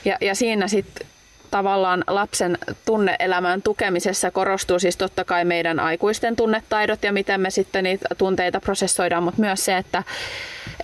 Ja, 0.05 0.17
ja 0.21 0.35
siinä 0.35 0.69
sitten 0.69 1.07
tavallaan 1.51 2.05
lapsen 2.07 2.59
tunneelämän 2.85 3.63
tukemisessa 3.63 4.31
korostuu 4.31 4.79
siis 4.79 4.97
totta 4.97 5.25
kai 5.25 5.45
meidän 5.45 5.81
aikuisten 5.81 6.37
tunnetaidot 6.37 7.03
ja 7.03 7.13
miten 7.13 7.41
me 7.41 7.51
sitten 7.51 7.85
niitä 7.85 8.09
tunteita 8.19 8.61
prosessoidaan, 8.61 9.23
mutta 9.23 9.41
myös 9.41 9.65
se, 9.65 9.77
että, 9.77 10.03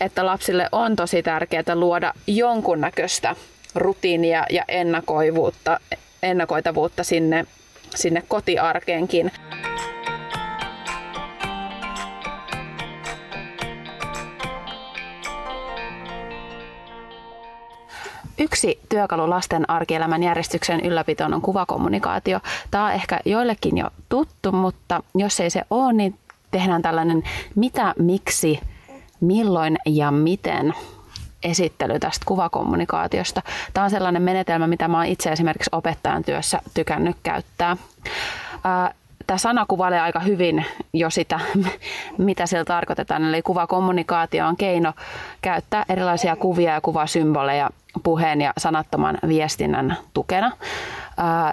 että 0.00 0.26
lapsille 0.26 0.68
on 0.72 0.96
tosi 0.96 1.22
tärkeää 1.22 1.74
luoda 1.74 2.12
jonkunnäköistä 2.26 3.36
rutiinia 3.74 4.46
ja 4.50 4.64
ennakoivuutta, 4.68 5.80
ennakoitavuutta 6.22 7.04
sinne, 7.04 7.46
sinne 7.94 8.22
kotiarkeenkin. 8.28 9.32
Yksi 18.38 18.80
työkalu 18.88 19.30
lasten 19.30 19.70
arkielämän 19.70 20.22
järjestyksen 20.22 20.80
ylläpitoon 20.80 21.34
on 21.34 21.42
kuvakommunikaatio. 21.42 22.40
Tämä 22.70 22.84
on 22.84 22.92
ehkä 22.92 23.20
joillekin 23.24 23.78
jo 23.78 23.90
tuttu, 24.08 24.52
mutta 24.52 25.02
jos 25.14 25.40
ei 25.40 25.50
se 25.50 25.62
ole, 25.70 25.92
niin 25.92 26.18
tehdään 26.50 26.82
tällainen 26.82 27.22
mitä, 27.54 27.94
miksi, 27.98 28.60
milloin 29.20 29.78
ja 29.86 30.10
miten 30.10 30.74
esittely 31.42 31.98
tästä 31.98 32.24
kuvakommunikaatiosta. 32.26 33.42
Tämä 33.74 33.84
on 33.84 33.90
sellainen 33.90 34.22
menetelmä, 34.22 34.66
mitä 34.66 34.88
mä 34.88 34.96
oon 34.96 35.06
itse 35.06 35.32
esimerkiksi 35.32 35.70
opettajan 35.72 36.24
työssä 36.24 36.60
tykännyt 36.74 37.16
käyttää 37.22 37.76
tämä 39.26 39.38
sana 39.38 39.66
kuvailee 39.68 40.00
aika 40.00 40.20
hyvin 40.20 40.66
jo 40.92 41.10
sitä, 41.10 41.40
mitä 42.18 42.46
sillä 42.46 42.64
tarkoitetaan. 42.64 43.24
Eli 43.24 43.42
kuvakommunikaatio 43.42 44.46
on 44.46 44.56
keino 44.56 44.92
käyttää 45.42 45.84
erilaisia 45.88 46.36
kuvia 46.36 46.72
ja 46.72 46.80
kuvasymboleja 46.80 47.70
puheen 48.02 48.40
ja 48.40 48.52
sanattoman 48.58 49.18
viestinnän 49.28 49.96
tukena. 50.14 50.52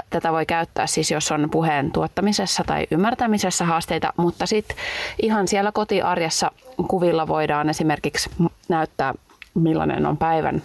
Tätä 0.10 0.32
voi 0.32 0.46
käyttää 0.46 0.88
siis, 0.88 1.12
jos 1.12 1.32
on 1.32 1.50
puheen 1.52 1.92
tuottamisessa 1.92 2.64
tai 2.68 2.88
ymmärtämisessä 2.92 3.66
haasteita, 3.66 4.14
mutta 4.18 4.46
sitten 4.46 4.78
ihan 5.22 5.48
siellä 5.48 5.72
kotiarjessa 5.72 6.52
kuvilla 6.88 7.28
voidaan 7.28 7.70
esimerkiksi 7.70 8.30
näyttää, 8.70 9.14
millainen 9.54 10.06
on 10.06 10.18
päivän, 10.18 10.62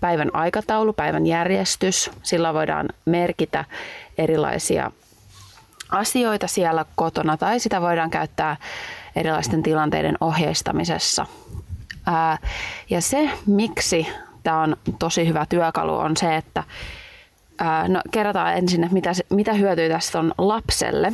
päivän 0.00 0.34
aikataulu, 0.34 0.92
päivän 0.92 1.26
järjestys. 1.26 2.10
Sillä 2.22 2.54
voidaan 2.54 2.88
merkitä 3.04 3.64
erilaisia 4.18 4.90
asioita 5.92 6.46
siellä 6.46 6.84
kotona 6.94 7.36
tai 7.36 7.60
sitä 7.60 7.80
voidaan 7.80 8.10
käyttää 8.10 8.56
erilaisten 9.16 9.62
tilanteiden 9.62 10.16
ohjeistamisessa. 10.20 11.26
Ää, 12.06 12.38
ja 12.90 13.00
se, 13.00 13.30
miksi 13.46 14.08
tämä 14.42 14.62
on 14.62 14.76
tosi 14.98 15.28
hyvä 15.28 15.46
työkalu, 15.48 15.96
on 15.96 16.16
se, 16.16 16.36
että 16.36 16.64
ää, 17.58 17.88
no, 17.88 18.00
kerrotaan 18.10 18.54
ensin, 18.54 18.84
että 18.84 18.94
mitä, 18.94 19.10
mitä 19.30 19.52
hyötyä 19.52 19.88
tästä 19.88 20.18
on 20.18 20.34
lapselle. 20.38 21.12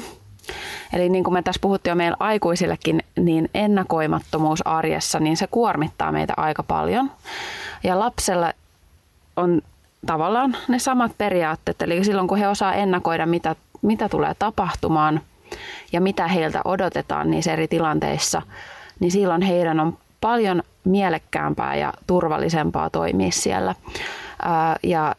Eli 0.93 1.09
niin 1.09 1.25
kuin 1.25 1.35
me 1.35 1.43
tässä 1.43 1.61
puhuttiin 1.61 1.91
jo 1.91 1.97
meillä 1.97 2.17
aikuisillekin, 2.21 3.03
niin 3.17 3.51
ennakoimattomuus 3.55 4.67
arjessa, 4.67 5.21
niin 5.21 5.37
se 5.37 5.47
kuormittaa 5.47 6.13
meitä 6.13 6.35
aika 6.37 6.63
paljon. 6.63 7.11
Ja 7.85 7.99
lapselle 7.99 8.55
on 9.37 9.63
tavallaan 10.07 10.57
ne 10.69 10.79
samat 10.79 11.13
periaatteet, 11.19 11.83
eli 11.83 12.05
silloin 12.05 12.29
kun 12.29 12.39
he 12.39 12.49
osaa 12.49 12.75
ennakoida, 12.75 13.27
mitä 13.27 13.57
mitä 13.83 14.09
tulee 14.09 14.35
tapahtumaan 14.39 15.21
ja 15.93 16.01
mitä 16.01 16.29
heiltä 16.29 16.61
odotetaan 16.65 17.31
niissä 17.31 17.53
eri 17.53 17.69
tilanteissa, 17.69 18.43
niin 19.01 19.11
silloin 19.11 19.43
heidän 19.43 19.81
on 19.81 19.99
paljon 20.21 20.63
mielekkäämpää 20.85 21.77
ja 21.77 21.93
turvallisempaa 22.07 22.91
toimia 22.91 23.31
siellä. 23.31 23.75
Ja, 24.83 25.15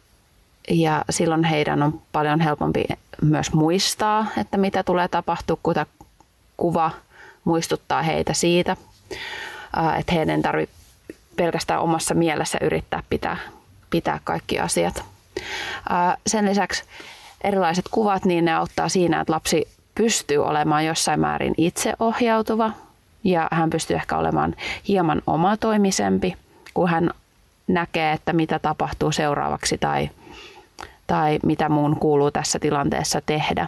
ja 0.70 1.06
silloin 1.10 1.44
heidän 1.44 1.84
on 1.84 2.02
paljon 2.12 2.40
helpompi 2.40 2.84
myös 3.22 3.54
muistaa, 3.54 4.26
että 4.38 4.58
mitä 4.58 4.84
tulee 4.84 5.08
tapahtua, 5.08 5.58
kun 5.64 5.76
kuva 6.58 6.92
muistuttaa 7.44 8.02
heitä 8.02 8.34
siitä, 8.34 8.78
että 10.00 10.14
heidän 10.14 10.36
ei 10.36 10.42
tarvitse 10.42 10.76
pelkästään 11.36 11.82
omassa 11.82 12.14
mielessä 12.14 12.58
yrittää 12.62 13.04
pitää, 13.10 13.38
pitää 13.90 14.20
kaikki 14.24 14.60
asiat. 14.60 15.04
Sen 16.28 16.46
lisäksi 16.46 16.84
erilaiset 17.44 17.86
kuvat, 17.92 18.26
niin 18.26 18.46
ne 18.46 18.54
auttaa 18.54 18.90
siinä, 18.90 19.22
että 19.22 19.34
lapsi 19.34 19.68
pystyy 19.96 20.46
olemaan 20.46 20.86
jossain 20.86 21.20
määrin 21.20 21.54
itseohjautuva 21.58 22.72
ja 23.24 23.48
hän 23.52 23.70
pystyy 23.70 23.96
ehkä 23.96 24.18
olemaan 24.18 24.56
hieman 24.88 25.22
omatoimisempi, 25.28 26.36
kun 26.74 26.90
hän 26.90 27.10
näkee, 27.68 28.12
että 28.12 28.34
mitä 28.34 28.60
tapahtuu 28.60 29.12
seuraavaksi 29.12 29.78
tai, 29.78 30.10
tai 31.08 31.40
mitä 31.46 31.70
muun 31.70 31.96
kuuluu 32.00 32.32
tässä 32.32 32.60
tilanteessa 32.60 33.22
tehdä. 33.26 33.68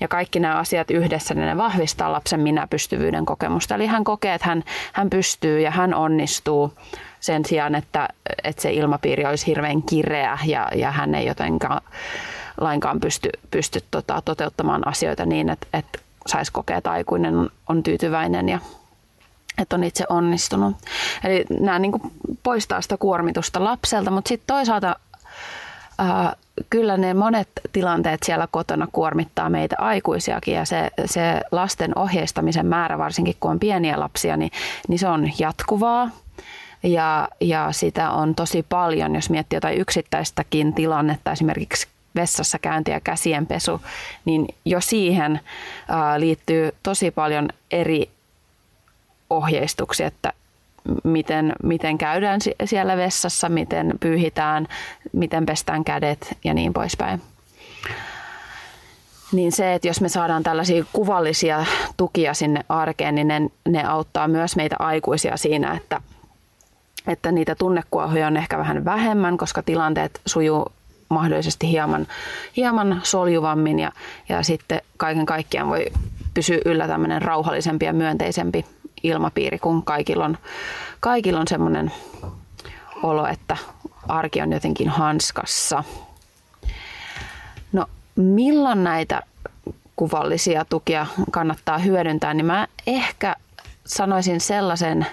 Ja 0.00 0.08
kaikki 0.08 0.40
nämä 0.40 0.58
asiat 0.58 0.90
yhdessä, 0.90 1.34
niin 1.34 1.46
ne 1.46 1.56
vahvistaa 1.56 2.12
lapsen 2.12 2.40
minäpystyvyyden 2.40 3.24
kokemusta. 3.24 3.74
Eli 3.74 3.86
hän 3.86 4.04
kokee, 4.04 4.34
että 4.34 4.48
hän, 4.48 4.64
hän 4.92 5.10
pystyy 5.10 5.60
ja 5.60 5.70
hän 5.70 5.94
onnistuu 5.94 6.72
sen 7.20 7.44
sijaan, 7.44 7.74
että, 7.74 8.08
että 8.44 8.62
se 8.62 8.72
ilmapiiri 8.72 9.26
olisi 9.26 9.46
hirveän 9.46 9.82
kireä 9.82 10.38
ja, 10.44 10.68
ja 10.74 10.90
hän 10.90 11.14
ei 11.14 11.26
jotenkaan 11.26 11.80
lainkaan 12.60 13.00
pysty, 13.00 13.30
pysty 13.50 13.80
tota, 13.90 14.22
toteuttamaan 14.24 14.88
asioita 14.88 15.26
niin, 15.26 15.48
että, 15.48 15.66
että 15.72 15.98
saisi 16.26 16.52
kokea, 16.52 16.76
että 16.76 16.90
aikuinen 16.90 17.36
on, 17.36 17.50
on 17.68 17.82
tyytyväinen 17.82 18.48
ja 18.48 18.58
että 19.58 19.76
on 19.76 19.84
itse 19.84 20.04
onnistunut. 20.08 20.76
Eli 21.24 21.44
nämä 21.60 21.78
niin 21.78 21.92
kuin 21.92 22.12
poistaa 22.42 22.80
sitä 22.80 22.96
kuormitusta 22.96 23.64
lapselta, 23.64 24.10
mutta 24.10 24.28
sitten 24.28 24.46
toisaalta 24.46 24.96
ää, 25.98 26.36
kyllä 26.70 26.96
ne 26.96 27.14
monet 27.14 27.48
tilanteet 27.72 28.22
siellä 28.22 28.48
kotona 28.50 28.88
kuormittaa 28.92 29.50
meitä 29.50 29.76
aikuisiakin 29.78 30.54
ja 30.54 30.64
se, 30.64 30.90
se 31.04 31.40
lasten 31.52 31.98
ohjeistamisen 31.98 32.66
määrä, 32.66 32.98
varsinkin 32.98 33.36
kun 33.40 33.50
on 33.50 33.58
pieniä 33.58 34.00
lapsia, 34.00 34.36
niin, 34.36 34.50
niin 34.88 34.98
se 34.98 35.08
on 35.08 35.30
jatkuvaa. 35.38 36.10
Ja, 36.82 37.28
ja 37.40 37.68
sitä 37.72 38.10
on 38.10 38.34
tosi 38.34 38.66
paljon, 38.68 39.14
jos 39.14 39.30
miettii 39.30 39.56
jotain 39.56 39.78
yksittäistäkin 39.78 40.74
tilannetta, 40.74 41.32
esimerkiksi 41.32 41.88
vessassa 42.14 42.58
käynti 42.58 42.90
ja 42.90 43.00
käsien 43.00 43.46
pesu, 43.46 43.80
niin 44.24 44.48
jo 44.64 44.80
siihen 44.80 45.40
liittyy 46.18 46.74
tosi 46.82 47.10
paljon 47.10 47.48
eri 47.70 48.10
ohjeistuksia, 49.30 50.06
että 50.06 50.32
miten, 51.04 51.52
miten 51.62 51.98
käydään 51.98 52.40
siellä 52.64 52.96
vessassa, 52.96 53.48
miten 53.48 53.94
pyyhitään, 54.00 54.68
miten 55.12 55.46
pestään 55.46 55.84
kädet 55.84 56.38
ja 56.44 56.54
niin 56.54 56.72
poispäin. 56.72 57.22
Niin 59.32 59.52
se, 59.52 59.74
että 59.74 59.88
jos 59.88 60.00
me 60.00 60.08
saadaan 60.08 60.42
tällaisia 60.42 60.84
kuvallisia 60.92 61.66
tukia 61.96 62.34
sinne 62.34 62.64
arkeen, 62.68 63.14
niin 63.14 63.28
ne, 63.28 63.40
ne 63.68 63.84
auttaa 63.84 64.28
myös 64.28 64.56
meitä 64.56 64.76
aikuisia 64.78 65.36
siinä, 65.36 65.72
että, 65.72 66.00
että 67.06 67.32
niitä 67.32 67.54
tunnekuohuja 67.54 68.26
on 68.26 68.36
ehkä 68.36 68.58
vähän 68.58 68.84
vähemmän, 68.84 69.36
koska 69.36 69.62
tilanteet 69.62 70.20
sujuu 70.26 70.72
mahdollisesti 71.12 71.68
hieman, 71.68 72.06
hieman 72.56 73.00
soljuvammin 73.02 73.78
ja, 73.78 73.92
ja 74.28 74.42
sitten 74.42 74.80
kaiken 74.96 75.26
kaikkiaan 75.26 75.68
voi 75.68 75.86
pysyä 76.34 76.58
yllä 76.64 76.86
tämmöinen 76.86 77.22
rauhallisempi 77.22 77.84
ja 77.84 77.92
myönteisempi 77.92 78.66
ilmapiiri, 79.02 79.58
kun 79.58 79.82
kaikilla 79.82 80.24
on, 80.24 80.38
kaikilla 81.00 81.40
on 81.40 81.48
semmoinen 81.48 81.92
olo, 83.02 83.26
että 83.26 83.56
arki 84.08 84.42
on 84.42 84.52
jotenkin 84.52 84.88
hanskassa. 84.88 85.84
No 87.72 87.86
milloin 88.16 88.84
näitä 88.84 89.22
kuvallisia 89.96 90.64
tukia 90.64 91.06
kannattaa 91.30 91.78
hyödyntää, 91.78 92.34
niin 92.34 92.46
mä 92.46 92.68
ehkä 92.86 93.36
sanoisin 93.84 94.40
sellaisen, 94.40 95.06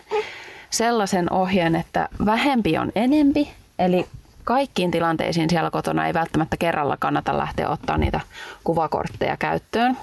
sellaisen 0.70 1.34
ohjeen, 1.34 1.76
että 1.76 2.10
vähempi 2.26 2.78
on 2.78 2.92
enempi, 2.96 3.52
eli 3.80 4.06
kaikkiin 4.50 4.92
tilanteisiin 4.92 5.50
siellä 5.50 5.72
kotona 5.72 6.08
ei 6.08 6.14
välttämättä 6.14 6.58
kerralla 6.58 6.98
kannata 7.00 7.38
lähteä 7.38 7.70
ottaa 7.70 7.98
niitä 7.98 8.20
kuvakortteja 8.64 9.38
käyttöön. 9.38 9.98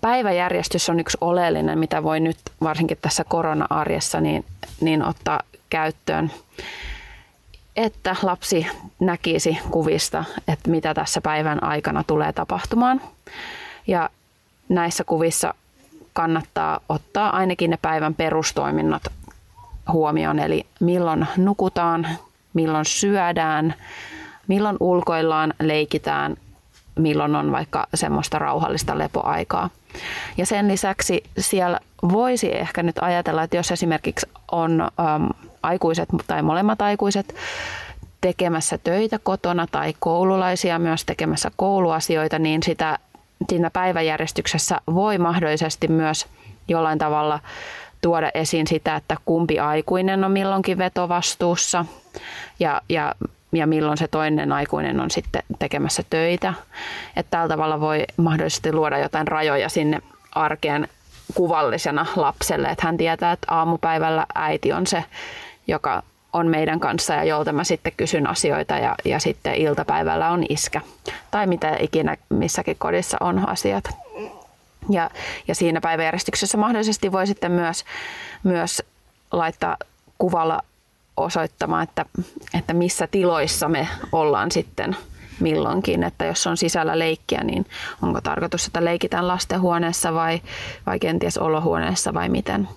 Päiväjärjestys 0.00 0.90
on 0.90 1.00
yksi 1.00 1.18
oleellinen, 1.20 1.78
mitä 1.78 2.02
voi 2.02 2.20
nyt 2.20 2.38
varsinkin 2.60 2.98
tässä 3.02 3.24
korona-arjessa 3.24 4.20
niin, 4.20 4.44
niin 4.80 5.04
ottaa 5.04 5.40
käyttöön 5.70 6.32
että 7.76 8.16
lapsi 8.22 8.66
näkisi 9.00 9.58
kuvista, 9.70 10.24
että 10.48 10.70
mitä 10.70 10.94
tässä 10.94 11.20
päivän 11.20 11.62
aikana 11.62 12.04
tulee 12.06 12.32
tapahtumaan. 12.32 13.00
Ja 13.86 14.10
näissä 14.68 15.04
kuvissa 15.04 15.54
kannattaa 16.12 16.80
ottaa 16.88 17.36
ainakin 17.36 17.70
ne 17.70 17.78
päivän 17.82 18.14
perustoiminnot 18.14 19.02
huomioon, 19.92 20.38
eli 20.38 20.66
milloin 20.80 21.26
nukutaan, 21.36 22.08
milloin 22.54 22.84
syödään, 22.84 23.74
milloin 24.48 24.76
ulkoillaan, 24.80 25.54
leikitään, 25.60 26.36
milloin 26.96 27.36
on 27.36 27.52
vaikka 27.52 27.86
semmoista 27.94 28.38
rauhallista 28.38 28.98
lepoaikaa. 28.98 29.70
Ja 30.36 30.46
sen 30.46 30.68
lisäksi 30.68 31.22
siellä 31.38 31.80
voisi 32.12 32.56
ehkä 32.56 32.82
nyt 32.82 32.96
ajatella, 33.00 33.42
että 33.42 33.56
jos 33.56 33.70
esimerkiksi 33.70 34.26
on 34.52 34.80
äm, 34.80 35.28
aikuiset 35.62 36.08
tai 36.26 36.42
molemmat 36.42 36.82
aikuiset 36.82 37.34
tekemässä 38.20 38.78
töitä 38.78 39.18
kotona 39.22 39.66
tai 39.66 39.94
koululaisia 39.98 40.78
myös 40.78 41.04
tekemässä 41.04 41.50
kouluasioita, 41.56 42.38
niin 42.38 42.62
sitä 42.62 42.98
siinä 43.48 43.70
päiväjärjestyksessä 43.70 44.80
voi 44.94 45.18
mahdollisesti 45.18 45.88
myös 45.88 46.26
jollain 46.68 46.98
tavalla 46.98 47.40
tuoda 48.00 48.30
esiin 48.34 48.66
sitä, 48.66 48.96
että 48.96 49.16
kumpi 49.24 49.58
aikuinen 49.58 50.24
on 50.24 50.32
milloinkin 50.32 50.78
vetovastuussa 50.78 51.84
ja, 52.60 52.80
ja, 52.88 53.14
ja 53.52 53.66
milloin 53.66 53.98
se 53.98 54.08
toinen 54.08 54.52
aikuinen 54.52 55.00
on 55.00 55.10
sitten 55.10 55.42
tekemässä 55.58 56.02
töitä. 56.10 56.54
Että 57.16 57.30
tällä 57.30 57.48
tavalla 57.48 57.80
voi 57.80 58.04
mahdollisesti 58.16 58.72
luoda 58.72 58.98
jotain 58.98 59.28
rajoja 59.28 59.68
sinne 59.68 60.00
arkeen 60.32 60.88
kuvallisena 61.34 62.06
lapselle, 62.16 62.68
että 62.68 62.86
hän 62.86 62.96
tietää, 62.96 63.32
että 63.32 63.54
aamupäivällä 63.54 64.26
äiti 64.34 64.72
on 64.72 64.86
se, 64.86 65.04
joka 65.66 66.02
on 66.32 66.46
meidän 66.46 66.80
kanssa 66.80 67.14
ja 67.14 67.24
jolta 67.24 67.52
mä 67.52 67.64
sitten 67.64 67.92
kysyn 67.96 68.26
asioita 68.26 68.78
ja, 68.78 68.94
ja 69.04 69.18
sitten 69.18 69.54
iltapäivällä 69.54 70.30
on 70.30 70.44
iskä. 70.48 70.80
Tai 71.30 71.46
mitä 71.46 71.76
ikinä 71.80 72.16
missäkin 72.28 72.76
kodissa 72.78 73.16
on 73.20 73.48
asiat. 73.48 73.84
Ja, 74.90 75.10
ja 75.48 75.54
siinä 75.54 75.80
päiväjärjestyksessä 75.80 76.58
mahdollisesti 76.58 77.12
voi 77.12 77.26
sitten 77.26 77.52
myös, 77.52 77.84
myös 78.42 78.82
laittaa 79.32 79.76
kuvalla 80.18 80.62
osoittamaan, 81.22 81.82
että, 81.82 82.04
että 82.54 82.74
missä 82.74 83.06
tiloissa 83.06 83.68
me 83.68 83.88
ollaan 84.12 84.50
sitten 84.50 84.96
milloinkin. 85.40 86.02
Että 86.02 86.24
jos 86.24 86.46
on 86.46 86.56
sisällä 86.56 86.98
leikkiä, 86.98 87.44
niin 87.44 87.66
onko 88.02 88.20
tarkoitus, 88.20 88.66
että 88.66 88.84
leikitään 88.84 89.28
lastenhuoneessa 89.28 90.14
vai, 90.14 90.40
vai 90.86 90.98
kenties 90.98 91.38
olohuoneessa 91.38 92.14
vai 92.14 92.28
miten. 92.28 92.68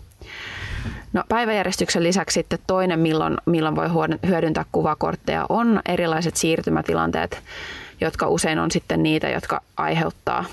No, 1.14 1.24
päiväjärjestyksen 1.30 2.04
lisäksi 2.04 2.34
sitten 2.34 2.60
toinen, 2.68 3.00
milloin, 3.00 3.38
milloin 3.46 3.76
voi 3.76 3.90
hyödyntää 4.28 4.66
kuvakortteja, 4.72 5.46
on 5.50 5.82
erilaiset 5.86 6.36
siirtymätilanteet, 6.36 7.44
jotka 8.02 8.28
usein 8.28 8.60
on 8.60 8.72
sitten 8.72 9.04
niitä, 9.04 9.30
jotka 9.30 9.62
aiheuttaa, 9.78 10.46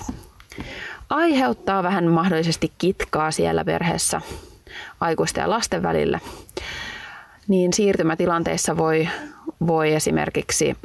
aiheuttaa 1.09 1.83
vähän 1.83 2.07
mahdollisesti 2.07 2.71
kitkaa 2.77 3.31
siellä 3.31 3.65
perheessä 3.65 4.21
aikuisten 4.99 5.41
ja 5.41 5.49
lasten 5.49 5.83
välillä. 5.83 6.19
Niin 7.51 7.73
siirtymätilanteissa 7.73 8.77
voi, 8.77 9.07
voi 9.67 9.93
esimerkiksi 9.93 10.77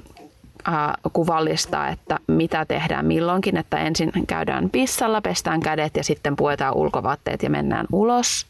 kuvallista, 1.13 1.89
että 1.89 2.19
mitä 2.27 2.65
tehdään 2.65 3.07
milloinkin, 3.07 3.57
että 3.57 3.79
ensin 3.79 4.13
käydään 4.27 4.71
pissalla, 4.71 5.21
pestään 5.21 5.61
kädet 5.61 5.97
ja 5.97 6.05
sitten 6.05 6.37
puetaan 6.37 6.75
ulkovaatteet 6.75 7.43
ja 7.43 7.51
mennään 7.51 7.87
ulos. 7.93 8.47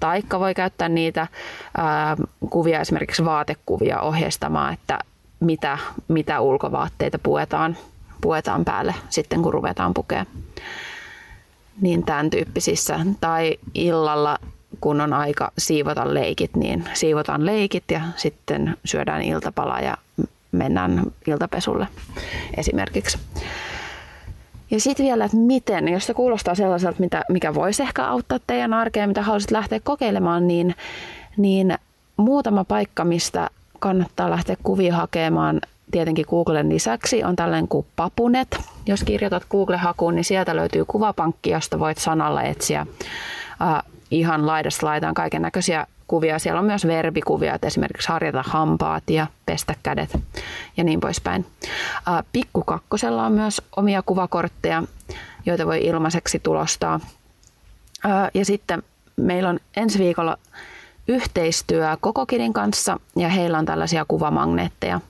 Taikka 0.00 0.40
voi 0.40 0.54
käyttää 0.54 0.88
niitä 0.88 1.26
kuvia, 2.50 2.80
esimerkiksi 2.80 3.24
vaatekuvia 3.24 4.00
ohjeistamaan, 4.00 4.74
että 4.74 4.98
mitä, 5.40 5.78
mitä 6.08 6.40
ulkovaatteita 6.40 7.18
puetaan, 7.18 7.76
puetaan 8.20 8.64
päälle 8.64 8.94
sitten 9.08 9.42
kun 9.42 9.52
ruvetaan 9.52 9.94
pukea. 9.94 10.26
Niin 11.80 12.02
tämän 12.02 12.30
tyyppisissä. 12.30 13.00
Tai 13.20 13.58
illalla 13.74 14.38
kun 14.80 15.00
on 15.00 15.12
aika 15.12 15.52
siivota 15.58 16.14
leikit, 16.14 16.56
niin 16.56 16.84
siivotaan 16.94 17.46
leikit 17.46 17.84
ja 17.90 18.00
sitten 18.16 18.76
syödään 18.84 19.22
iltapala 19.22 19.80
ja 19.80 19.96
mennään 20.52 21.02
iltapesulle 21.26 21.88
esimerkiksi. 22.56 23.18
Ja 24.70 24.80
sitten 24.80 25.06
vielä, 25.06 25.24
että 25.24 25.36
miten, 25.36 25.88
jos 25.88 26.06
se 26.06 26.14
kuulostaa 26.14 26.54
sellaiselta, 26.54 27.00
mitä, 27.00 27.22
mikä 27.28 27.54
voisi 27.54 27.82
ehkä 27.82 28.06
auttaa 28.06 28.38
teidän 28.46 28.74
arkeen, 28.74 29.08
mitä 29.10 29.22
haluaisit 29.22 29.50
lähteä 29.50 29.80
kokeilemaan, 29.84 30.48
niin, 30.48 30.74
niin 31.36 31.78
muutama 32.16 32.64
paikka, 32.64 33.04
mistä 33.04 33.50
kannattaa 33.78 34.30
lähteä 34.30 34.56
kuvia 34.62 34.96
hakemaan 34.96 35.60
tietenkin 35.90 36.26
Googlen 36.28 36.68
lisäksi 36.68 37.24
on 37.24 37.36
tällainen 37.36 37.68
kuin 37.68 37.86
Papunet. 37.96 38.60
Jos 38.86 39.04
kirjoitat 39.04 39.44
Google-hakuun, 39.50 40.14
niin 40.14 40.24
sieltä 40.24 40.56
löytyy 40.56 40.84
kuvapankki, 40.84 41.50
josta 41.50 41.78
voit 41.78 41.98
sanalla 41.98 42.42
etsiä 42.42 42.86
ihan 44.10 44.46
laidasta 44.46 44.86
laitaan 44.86 45.14
kaiken 45.14 45.42
näköisiä 45.42 45.86
kuvia. 46.06 46.38
Siellä 46.38 46.60
on 46.60 46.66
myös 46.66 46.86
verbikuvia, 46.86 47.54
että 47.54 47.66
esimerkiksi 47.66 48.08
harjata 48.08 48.44
hampaat 48.46 49.10
ja 49.10 49.26
pestä 49.46 49.74
kädet 49.82 50.18
ja 50.76 50.84
niin 50.84 51.00
poispäin. 51.00 51.46
Pikku 52.32 52.62
kakkosella 52.62 53.26
on 53.26 53.32
myös 53.32 53.62
omia 53.76 54.02
kuvakortteja, 54.02 54.82
joita 55.46 55.66
voi 55.66 55.84
ilmaiseksi 55.84 56.38
tulostaa. 56.38 57.00
Ja 58.34 58.44
sitten 58.44 58.82
meillä 59.16 59.48
on 59.48 59.60
ensi 59.76 59.98
viikolla 59.98 60.36
yhteistyö 61.08 61.96
Kokokidin 62.00 62.52
kanssa 62.52 63.00
ja 63.16 63.28
heillä 63.28 63.58
on 63.58 63.66
tällaisia 63.66 64.04
kuvamagneetteja. 64.08 65.00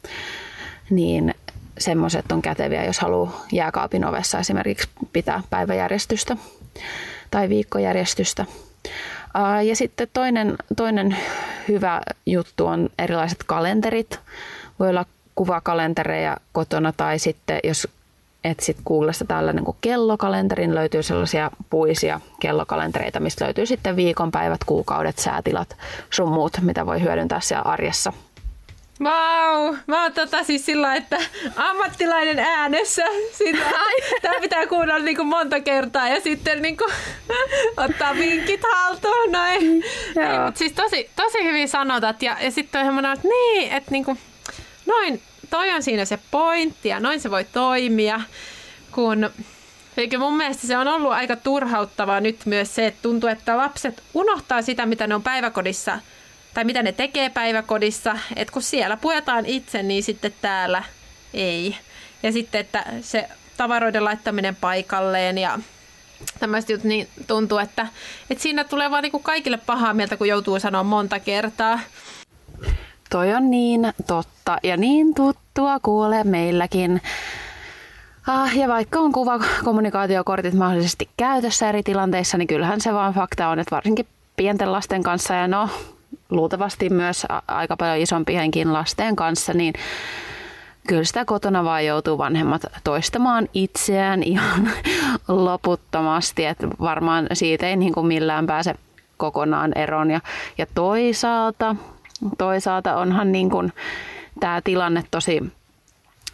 Niin 0.91 1.35
semmoiset 1.79 2.33
on 2.33 2.43
käteviä, 2.43 2.85
jos 2.85 2.99
haluaa 2.99 3.45
jääkaapin 3.53 4.05
ovessa 4.05 4.39
esimerkiksi 4.39 4.89
pitää 5.13 5.43
päiväjärjestystä 5.51 6.37
tai 7.31 7.49
viikkojärjestystä. 7.49 8.47
Ja 9.65 9.77
sitten 9.77 10.09
toinen, 10.13 10.57
toinen 10.77 11.17
hyvä 11.69 12.01
juttu 12.27 12.67
on 12.67 12.89
erilaiset 12.99 13.45
kalenterit. 13.47 14.19
Voi 14.79 14.89
olla 14.89 15.05
kuvakalentereja 15.35 16.37
kotona 16.53 16.93
tai 16.93 17.19
sitten 17.19 17.61
jos 17.65 17.89
etsit 18.45 18.77
Googlesta 18.87 19.25
tällainen 19.25 19.65
kuin 19.65 19.77
kellokalenteri, 19.81 20.67
niin 20.67 20.75
löytyy 20.75 21.03
sellaisia 21.03 21.51
puisia 21.71 22.21
kellokalentereita, 22.41 23.21
mistä 23.21 23.45
löytyy 23.45 23.67
sitten 23.67 23.97
viikonpäivät, 23.97 24.65
kuukaudet, 24.67 25.19
säätilat, 25.19 25.77
sun 26.11 26.33
muut, 26.33 26.53
mitä 26.61 26.87
voi 26.87 27.03
hyödyntää 27.03 27.41
siellä 27.41 27.63
arjessa. 27.63 28.13
Vau! 29.03 29.77
Mä 29.87 30.03
oon 30.03 30.13
tota 30.13 30.45
siis 30.45 30.67
sillä, 30.67 30.95
että 30.95 31.19
ammattilainen 31.57 32.39
äänessä. 32.39 33.05
Tää 34.23 34.33
pitää 34.41 34.67
kuunnella 34.67 35.05
niinku 35.05 35.25
monta 35.25 35.61
kertaa 35.61 36.09
ja 36.09 36.21
sitten 36.21 36.63
niinku 36.63 36.85
ottaa 37.85 38.15
vinkit 38.15 38.61
haltuun. 38.73 39.33
Noin. 39.33 39.85
Ei, 40.17 40.39
mutta 40.45 40.59
siis 40.59 40.73
tosi, 40.73 41.11
tosi 41.17 41.45
hyvin 41.45 41.69
sanotat. 41.69 42.23
Ja, 42.23 42.37
ja 42.41 42.51
sitten 42.51 42.81
on 42.81 42.87
semmoinen, 42.87 43.13
että 43.13 43.29
niin, 43.29 43.73
että 43.73 43.91
niinku, 43.91 44.19
noin, 44.87 45.23
toi 45.51 45.71
on 45.71 45.83
siinä 45.83 46.05
se 46.05 46.19
pointti 46.31 46.89
ja 46.89 47.01
noin 47.01 47.21
se 47.21 47.31
voi 47.31 47.45
toimia. 47.45 48.21
Kun 48.93 49.31
Eikö 49.97 50.19
mun 50.19 50.37
mielestä 50.37 50.67
se 50.67 50.79
on 50.79 50.89
ollut 50.89 51.13
aika 51.13 51.37
turhauttavaa 51.37 52.21
nyt 52.21 52.47
myös 52.47 52.75
se, 52.75 52.87
että 52.87 53.03
tuntuu, 53.03 53.29
että 53.29 53.57
lapset 53.57 54.03
unohtaa 54.15 54.63
sitä, 54.63 54.87
mitä 54.87 55.07
ne 55.07 55.15
on 55.15 55.23
päiväkodissa– 55.23 55.99
tai 56.59 56.65
mitä 56.65 56.83
ne 56.83 56.93
tekee 56.93 57.31
päiväkodissa, 57.31 58.19
että 58.37 58.53
kun 58.53 58.63
siellä 58.63 58.97
puetaan 58.97 59.47
itse, 59.47 59.83
niin 59.83 60.03
sitten 60.03 60.35
täällä 60.43 60.83
ei. 61.35 61.77
Ja 62.23 62.33
sitten, 62.33 62.61
että 62.61 62.85
se 63.01 63.29
tavaroiden 63.57 64.05
laittaminen 64.05 64.57
paikalleen 64.57 65.39
ja 65.39 65.59
tämmöistä 66.41 66.73
jutut, 66.73 66.85
niin 66.85 67.09
tuntuu, 67.27 67.59
että, 67.59 67.87
että 68.31 68.43
siinä 68.43 68.65
tulee 68.65 68.91
vaan 68.91 69.03
niin 69.03 69.23
kaikille 69.23 69.57
pahaa 69.57 69.95
mieltä, 69.95 70.17
kun 70.17 70.29
joutuu 70.29 70.61
sanoa 70.61 70.83
monta 70.83 71.21
kertaa. 71.21 71.81
Toi 73.11 73.35
on 73.35 73.51
niin 73.51 73.93
totta 74.07 74.59
ja 74.63 74.77
niin 74.77 75.15
tuttua 75.15 75.81
kuule 75.81 76.25
meilläkin. 76.25 77.03
Ah, 78.27 78.57
ja 78.57 78.69
vaikka 78.69 78.99
on 78.99 79.13
kuvakommunikaatiokortit 79.13 80.55
mahdollisesti 80.55 81.09
käytössä 81.17 81.69
eri 81.69 81.83
tilanteissa, 81.83 82.39
niin 82.39 82.49
kyllähän 82.49 82.81
se 82.81 82.95
vaan 82.95 83.15
fakta 83.15 83.49
on, 83.49 83.59
että 83.59 83.77
varsinkin 83.77 84.07
pienten 84.37 84.73
lasten 84.73 85.03
kanssa 85.03 85.35
ja 85.35 85.49
no 85.49 85.69
luultavasti 86.31 86.91
myös 86.91 87.27
aika 87.49 87.77
paljon 87.77 87.99
isompienkin 87.99 88.73
lasten 88.73 89.17
kanssa, 89.17 89.53
niin 89.53 89.75
kyllä 90.87 91.05
sitä 91.05 91.25
kotona 91.25 91.65
vaan 91.65 91.87
joutuu 91.87 92.19
vanhemmat 92.19 92.63
toistamaan 92.85 93.49
itseään 93.55 94.23
ihan 94.23 94.71
loputtomasti, 95.29 96.45
että 96.45 96.69
varmaan 96.81 97.27
siitä 97.33 97.69
ei 97.69 97.77
niin 97.77 97.93
kuin 97.93 98.07
millään 98.07 98.47
pääse 98.47 98.75
kokonaan 99.17 99.73
eroon. 99.79 100.11
Ja, 100.11 100.21
ja 100.59 100.67
toisaalta, 100.75 101.77
toisaalta 102.39 102.97
onhan 102.97 103.33
niin 103.33 103.51
kuin 103.51 103.73
tämä 104.41 104.61
tilanne 104.65 105.05
tosi 105.11 105.53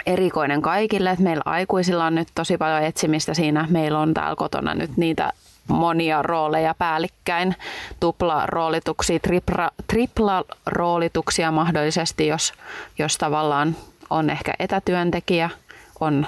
erikoinen 0.07 0.63
kaikille, 0.63 1.11
että 1.11 1.25
meillä 1.25 1.43
aikuisilla 1.45 2.07
on 2.07 2.15
nyt 2.15 2.29
tosi 2.35 2.59
paljon 2.59 2.83
etsimistä 2.83 3.35
siinä. 3.35 3.67
Meillä 3.71 3.99
on 3.99 4.15
täällä 4.15 4.37
kotona 4.37 4.75
nyt 4.75 4.97
niitä 4.97 5.33
monia 5.69 6.23
rooleja 6.23 6.75
päällekkäin, 6.79 7.55
tupla-roolituksia, 8.01 9.19
tripla, 9.19 9.71
tripla-roolituksia 9.93 11.53
mahdollisesti, 11.53 12.27
jos, 12.27 12.53
jos 12.99 13.19
tavallaan 13.19 13.77
on 14.11 14.31
ehkä 14.31 14.55
etätyöntekijä, 14.59 15.51
on 16.01 16.27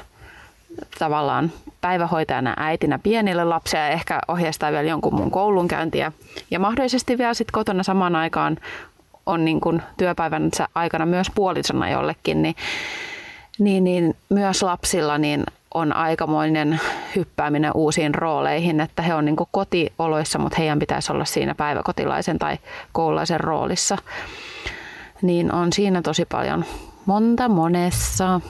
tavallaan 0.99 1.53
päivähoitajana 1.81 2.55
äitinä 2.57 2.99
pienille 2.99 3.45
lapsille 3.45 3.83
ja 3.83 3.89
ehkä 3.89 4.21
ohjeistaa 4.29 4.73
vielä 4.73 4.89
jonkun 4.89 5.15
muun 5.15 5.31
koulunkäyntiä. 5.31 6.13
Ja 6.51 6.59
mahdollisesti 6.59 7.19
vielä 7.19 7.35
sitten 7.35 7.53
kotona 7.53 7.83
samaan 7.83 8.17
aikaan 8.17 8.57
on 9.27 9.45
niin 9.45 9.61
kuin 9.61 9.83
työpäivänsä 9.97 10.69
aikana 10.75 11.07
myös 11.07 11.27
puolisona 11.35 11.91
jollekin, 11.91 12.43
niin, 12.43 12.57
niin, 13.59 13.85
niin 13.85 14.17
myös 14.29 14.63
lapsilla 14.63 15.19
niin 15.19 15.45
on 15.75 15.93
aikamoinen 15.93 16.81
hyppääminen 17.17 17.71
uusiin 17.75 18.15
rooleihin, 18.15 18.81
että 18.81 19.03
he 19.03 19.15
on 19.15 19.25
niin 19.25 19.37
kotioloissa, 19.51 20.39
mutta 20.39 20.57
heidän 20.59 20.79
pitäisi 20.79 21.13
olla 21.13 21.25
siinä 21.25 21.55
päiväkotilaisen 21.55 22.39
tai 22.39 22.59
koululaisen 22.93 23.41
roolissa. 23.41 23.99
Niin 25.23 25.53
on 25.53 25.73
siinä 25.73 26.03
tosi 26.03 26.25
paljon 26.25 26.65
monta 27.07 27.49
monessa. 27.49 28.41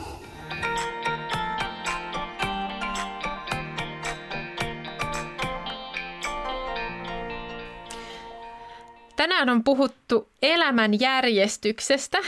Tänään 9.28 9.48
on 9.48 9.64
puhuttu 9.64 10.28
elämän 10.42 11.00
järjestyksestä 11.00 12.18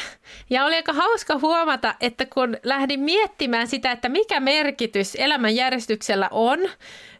ja 0.51 0.65
oli 0.65 0.75
aika 0.75 0.93
hauska 0.93 1.39
huomata, 1.39 1.95
että 2.01 2.27
kun 2.27 2.57
lähdin 2.63 3.01
miettimään 3.01 3.67
sitä, 3.67 3.93
että 3.93 4.09
mikä 4.09 4.41
merkitys 4.41 5.15
elämän 5.15 5.57
järjestyksellä 5.57 6.29
on, 6.31 6.59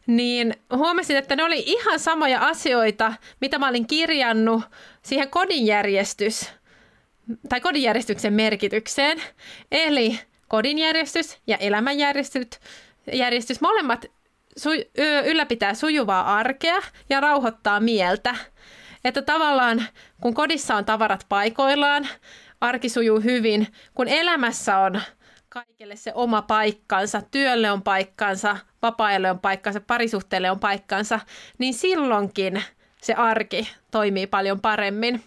niin 0.07 0.55
huomasin, 0.77 1.17
että 1.17 1.37
ne 1.37 1.45
oli 1.45 1.63
ihan 1.67 1.99
samoja 1.99 2.41
asioita, 2.41 3.13
mitä 3.41 3.59
mä 3.59 3.69
olin 3.69 3.87
kirjannut 3.87 4.63
siihen 5.03 5.31
kodinjärjestys 5.31 6.51
tai 7.49 7.61
kodinjärjestyksen 7.61 8.33
merkitykseen. 8.33 9.23
Eli 9.73 10.21
kodinjärjestys 10.49 11.39
ja 11.47 11.57
elämänjärjestys, 11.57 13.61
molemmat 13.61 14.07
su- 14.61 14.91
ylläpitää 15.27 15.75
sujuvaa 15.75 16.37
arkea 16.37 16.83
ja 17.11 17.21
rauhoittaa 17.21 17.81
mieltä. 17.81 18.35
Että 19.05 19.23
tavallaan 19.23 19.83
kun 20.21 20.35
kodissa 20.35 20.75
on 20.75 20.85
tavarat 20.85 21.27
paikoillaan, 21.29 22.09
arki 22.61 22.89
sujuu 22.89 23.21
hyvin, 23.21 23.67
kun 23.95 24.09
elämässä 24.09 24.79
on 24.79 25.01
kaikille 25.49 25.97
se 25.97 26.13
oma 26.15 26.43
paikkansa, 26.43 27.23
työlle 27.31 27.71
on 27.71 27.83
paikkansa, 27.83 28.57
vapaa-ajalle 28.83 29.31
on 29.31 29.41
paikkansa, 29.41 29.81
parisuhteelle 29.81 30.51
on 30.51 30.61
paikkansa, 30.61 31.21
niin 31.59 31.75
silloinkin 31.75 32.63
se 33.03 33.15
arki 33.15 33.71
toimii 33.91 34.27
paljon 34.27 34.61
paremmin. 34.61 35.25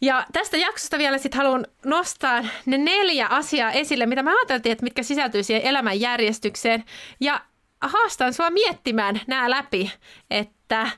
Ja 0.00 0.26
tästä 0.32 0.56
jaksosta 0.56 0.98
vielä 0.98 1.18
sitten 1.18 1.38
haluan 1.38 1.66
nostaa 1.84 2.44
ne 2.66 2.78
neljä 2.78 3.26
asiaa 3.26 3.72
esille, 3.72 4.06
mitä 4.06 4.22
mä 4.22 4.30
ajateltiin, 4.30 4.72
että 4.72 4.84
mitkä 4.84 5.02
sisältyy 5.02 5.42
siihen 5.42 5.66
elämän 5.66 6.00
järjestykseen. 6.00 6.84
Ja 7.20 7.40
haastan 7.80 8.34
sua 8.34 8.50
miettimään 8.50 9.20
nämä 9.26 9.50
läpi, 9.50 9.92
että 10.30 10.90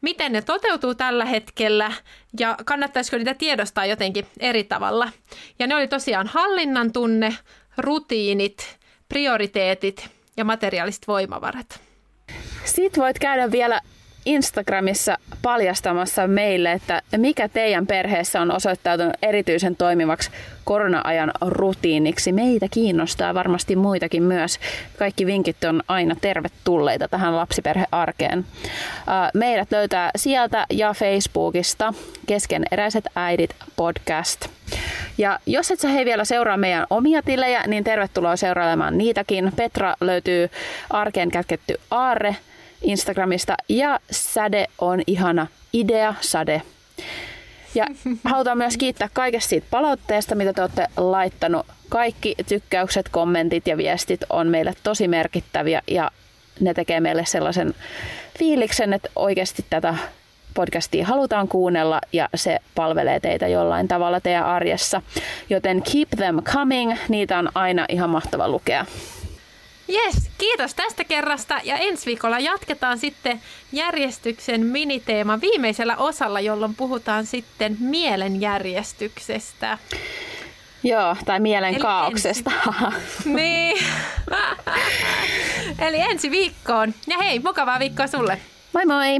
miten 0.00 0.32
ne 0.32 0.42
toteutuu 0.42 0.94
tällä 0.94 1.24
hetkellä 1.24 1.92
ja 2.40 2.56
kannattaisiko 2.64 3.16
niitä 3.16 3.34
tiedostaa 3.34 3.86
jotenkin 3.86 4.26
eri 4.40 4.64
tavalla. 4.64 5.12
Ja 5.58 5.66
ne 5.66 5.76
oli 5.76 5.88
tosiaan 5.88 6.26
hallinnan 6.26 6.92
tunne, 6.92 7.36
rutiinit, 7.76 8.78
prioriteetit 9.08 10.08
ja 10.36 10.44
materiaaliset 10.44 11.08
voimavarat. 11.08 11.80
Sitten 12.64 13.02
voit 13.02 13.18
käydä 13.18 13.50
vielä 13.50 13.80
Instagramissa 14.28 15.18
paljastamassa 15.42 16.26
meille, 16.26 16.72
että 16.72 17.02
mikä 17.16 17.48
teidän 17.48 17.86
perheessä 17.86 18.40
on 18.40 18.52
osoittautunut 18.52 19.14
erityisen 19.22 19.76
toimivaksi 19.76 20.30
korona-ajan 20.64 21.32
rutiiniksi. 21.40 22.32
Meitä 22.32 22.66
kiinnostaa 22.70 23.34
varmasti 23.34 23.76
muitakin 23.76 24.22
myös. 24.22 24.58
Kaikki 24.98 25.26
vinkit 25.26 25.64
on 25.64 25.82
aina 25.88 26.16
tervetulleita 26.20 27.08
tähän 27.08 27.36
lapsiperhearkeen. 27.36 28.46
Meidät 29.34 29.72
löytää 29.72 30.10
sieltä 30.16 30.66
ja 30.70 30.94
Facebookista 30.94 31.94
Keskeneräiset 32.26 33.04
äidit 33.16 33.56
podcast. 33.76 34.46
Ja 35.18 35.38
jos 35.46 35.70
et 35.70 35.80
sä 35.80 35.88
hei 35.88 36.04
vielä 36.04 36.24
seuraa 36.24 36.56
meidän 36.56 36.86
omia 36.90 37.22
tilejä, 37.22 37.62
niin 37.66 37.84
tervetuloa 37.84 38.36
seuraamaan 38.36 38.98
niitäkin. 38.98 39.52
Petra 39.56 39.94
löytyy 40.00 40.50
Arkeen 40.90 41.30
kätketty 41.30 41.80
aarre 41.90 42.36
Instagramista 42.82 43.54
ja 43.68 44.00
Säde 44.10 44.66
on 44.78 45.02
ihana 45.06 45.46
idea, 45.72 46.14
Sade. 46.20 46.62
Ja 47.74 47.86
halutaan 48.24 48.58
myös 48.58 48.76
kiittää 48.76 49.08
kaikesta 49.12 49.48
siitä 49.48 49.66
palautteesta, 49.70 50.34
mitä 50.34 50.52
te 50.52 50.60
olette 50.60 50.86
laittanut. 50.96 51.66
Kaikki 51.88 52.34
tykkäykset, 52.48 53.08
kommentit 53.08 53.66
ja 53.66 53.76
viestit 53.76 54.20
on 54.30 54.46
meille 54.46 54.74
tosi 54.82 55.08
merkittäviä 55.08 55.82
ja 55.86 56.10
ne 56.60 56.74
tekee 56.74 57.00
meille 57.00 57.24
sellaisen 57.26 57.74
fiiliksen, 58.38 58.92
että 58.92 59.08
oikeasti 59.16 59.64
tätä 59.70 59.94
podcastia 60.54 61.06
halutaan 61.06 61.48
kuunnella 61.48 62.00
ja 62.12 62.28
se 62.34 62.58
palvelee 62.74 63.20
teitä 63.20 63.48
jollain 63.48 63.88
tavalla 63.88 64.20
teidän 64.20 64.44
arjessa. 64.44 65.02
Joten 65.50 65.82
keep 65.92 66.08
them 66.16 66.42
coming, 66.42 66.94
niitä 67.08 67.38
on 67.38 67.48
aina 67.54 67.86
ihan 67.88 68.10
mahtava 68.10 68.48
lukea. 68.48 68.86
Yes, 69.92 70.30
kiitos 70.38 70.74
tästä 70.74 71.04
kerrasta 71.04 71.60
ja 71.64 71.76
ensi 71.76 72.06
viikolla 72.06 72.38
jatketaan 72.38 72.98
sitten 72.98 73.40
järjestyksen 73.72 74.66
miniteema 74.66 75.40
viimeisellä 75.40 75.96
osalla, 75.96 76.40
jolloin 76.40 76.74
puhutaan 76.74 77.26
sitten 77.26 77.76
mielenjärjestyksestä. 77.80 79.78
Joo, 80.82 81.16
tai 81.24 81.40
mielen 81.40 81.74
Eli 81.74 81.82
kaauksesta. 81.82 82.50
Ensi... 82.86 83.28
niin. 83.34 83.78
Eli 85.88 86.00
ensi 86.00 86.30
viikkoon. 86.30 86.94
Ja 87.06 87.18
hei, 87.18 87.38
mukavaa 87.38 87.78
viikkoa 87.78 88.06
sulle. 88.06 88.38
Moi 88.72 88.86
moi. 88.86 89.18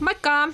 Moikka. 0.00 0.48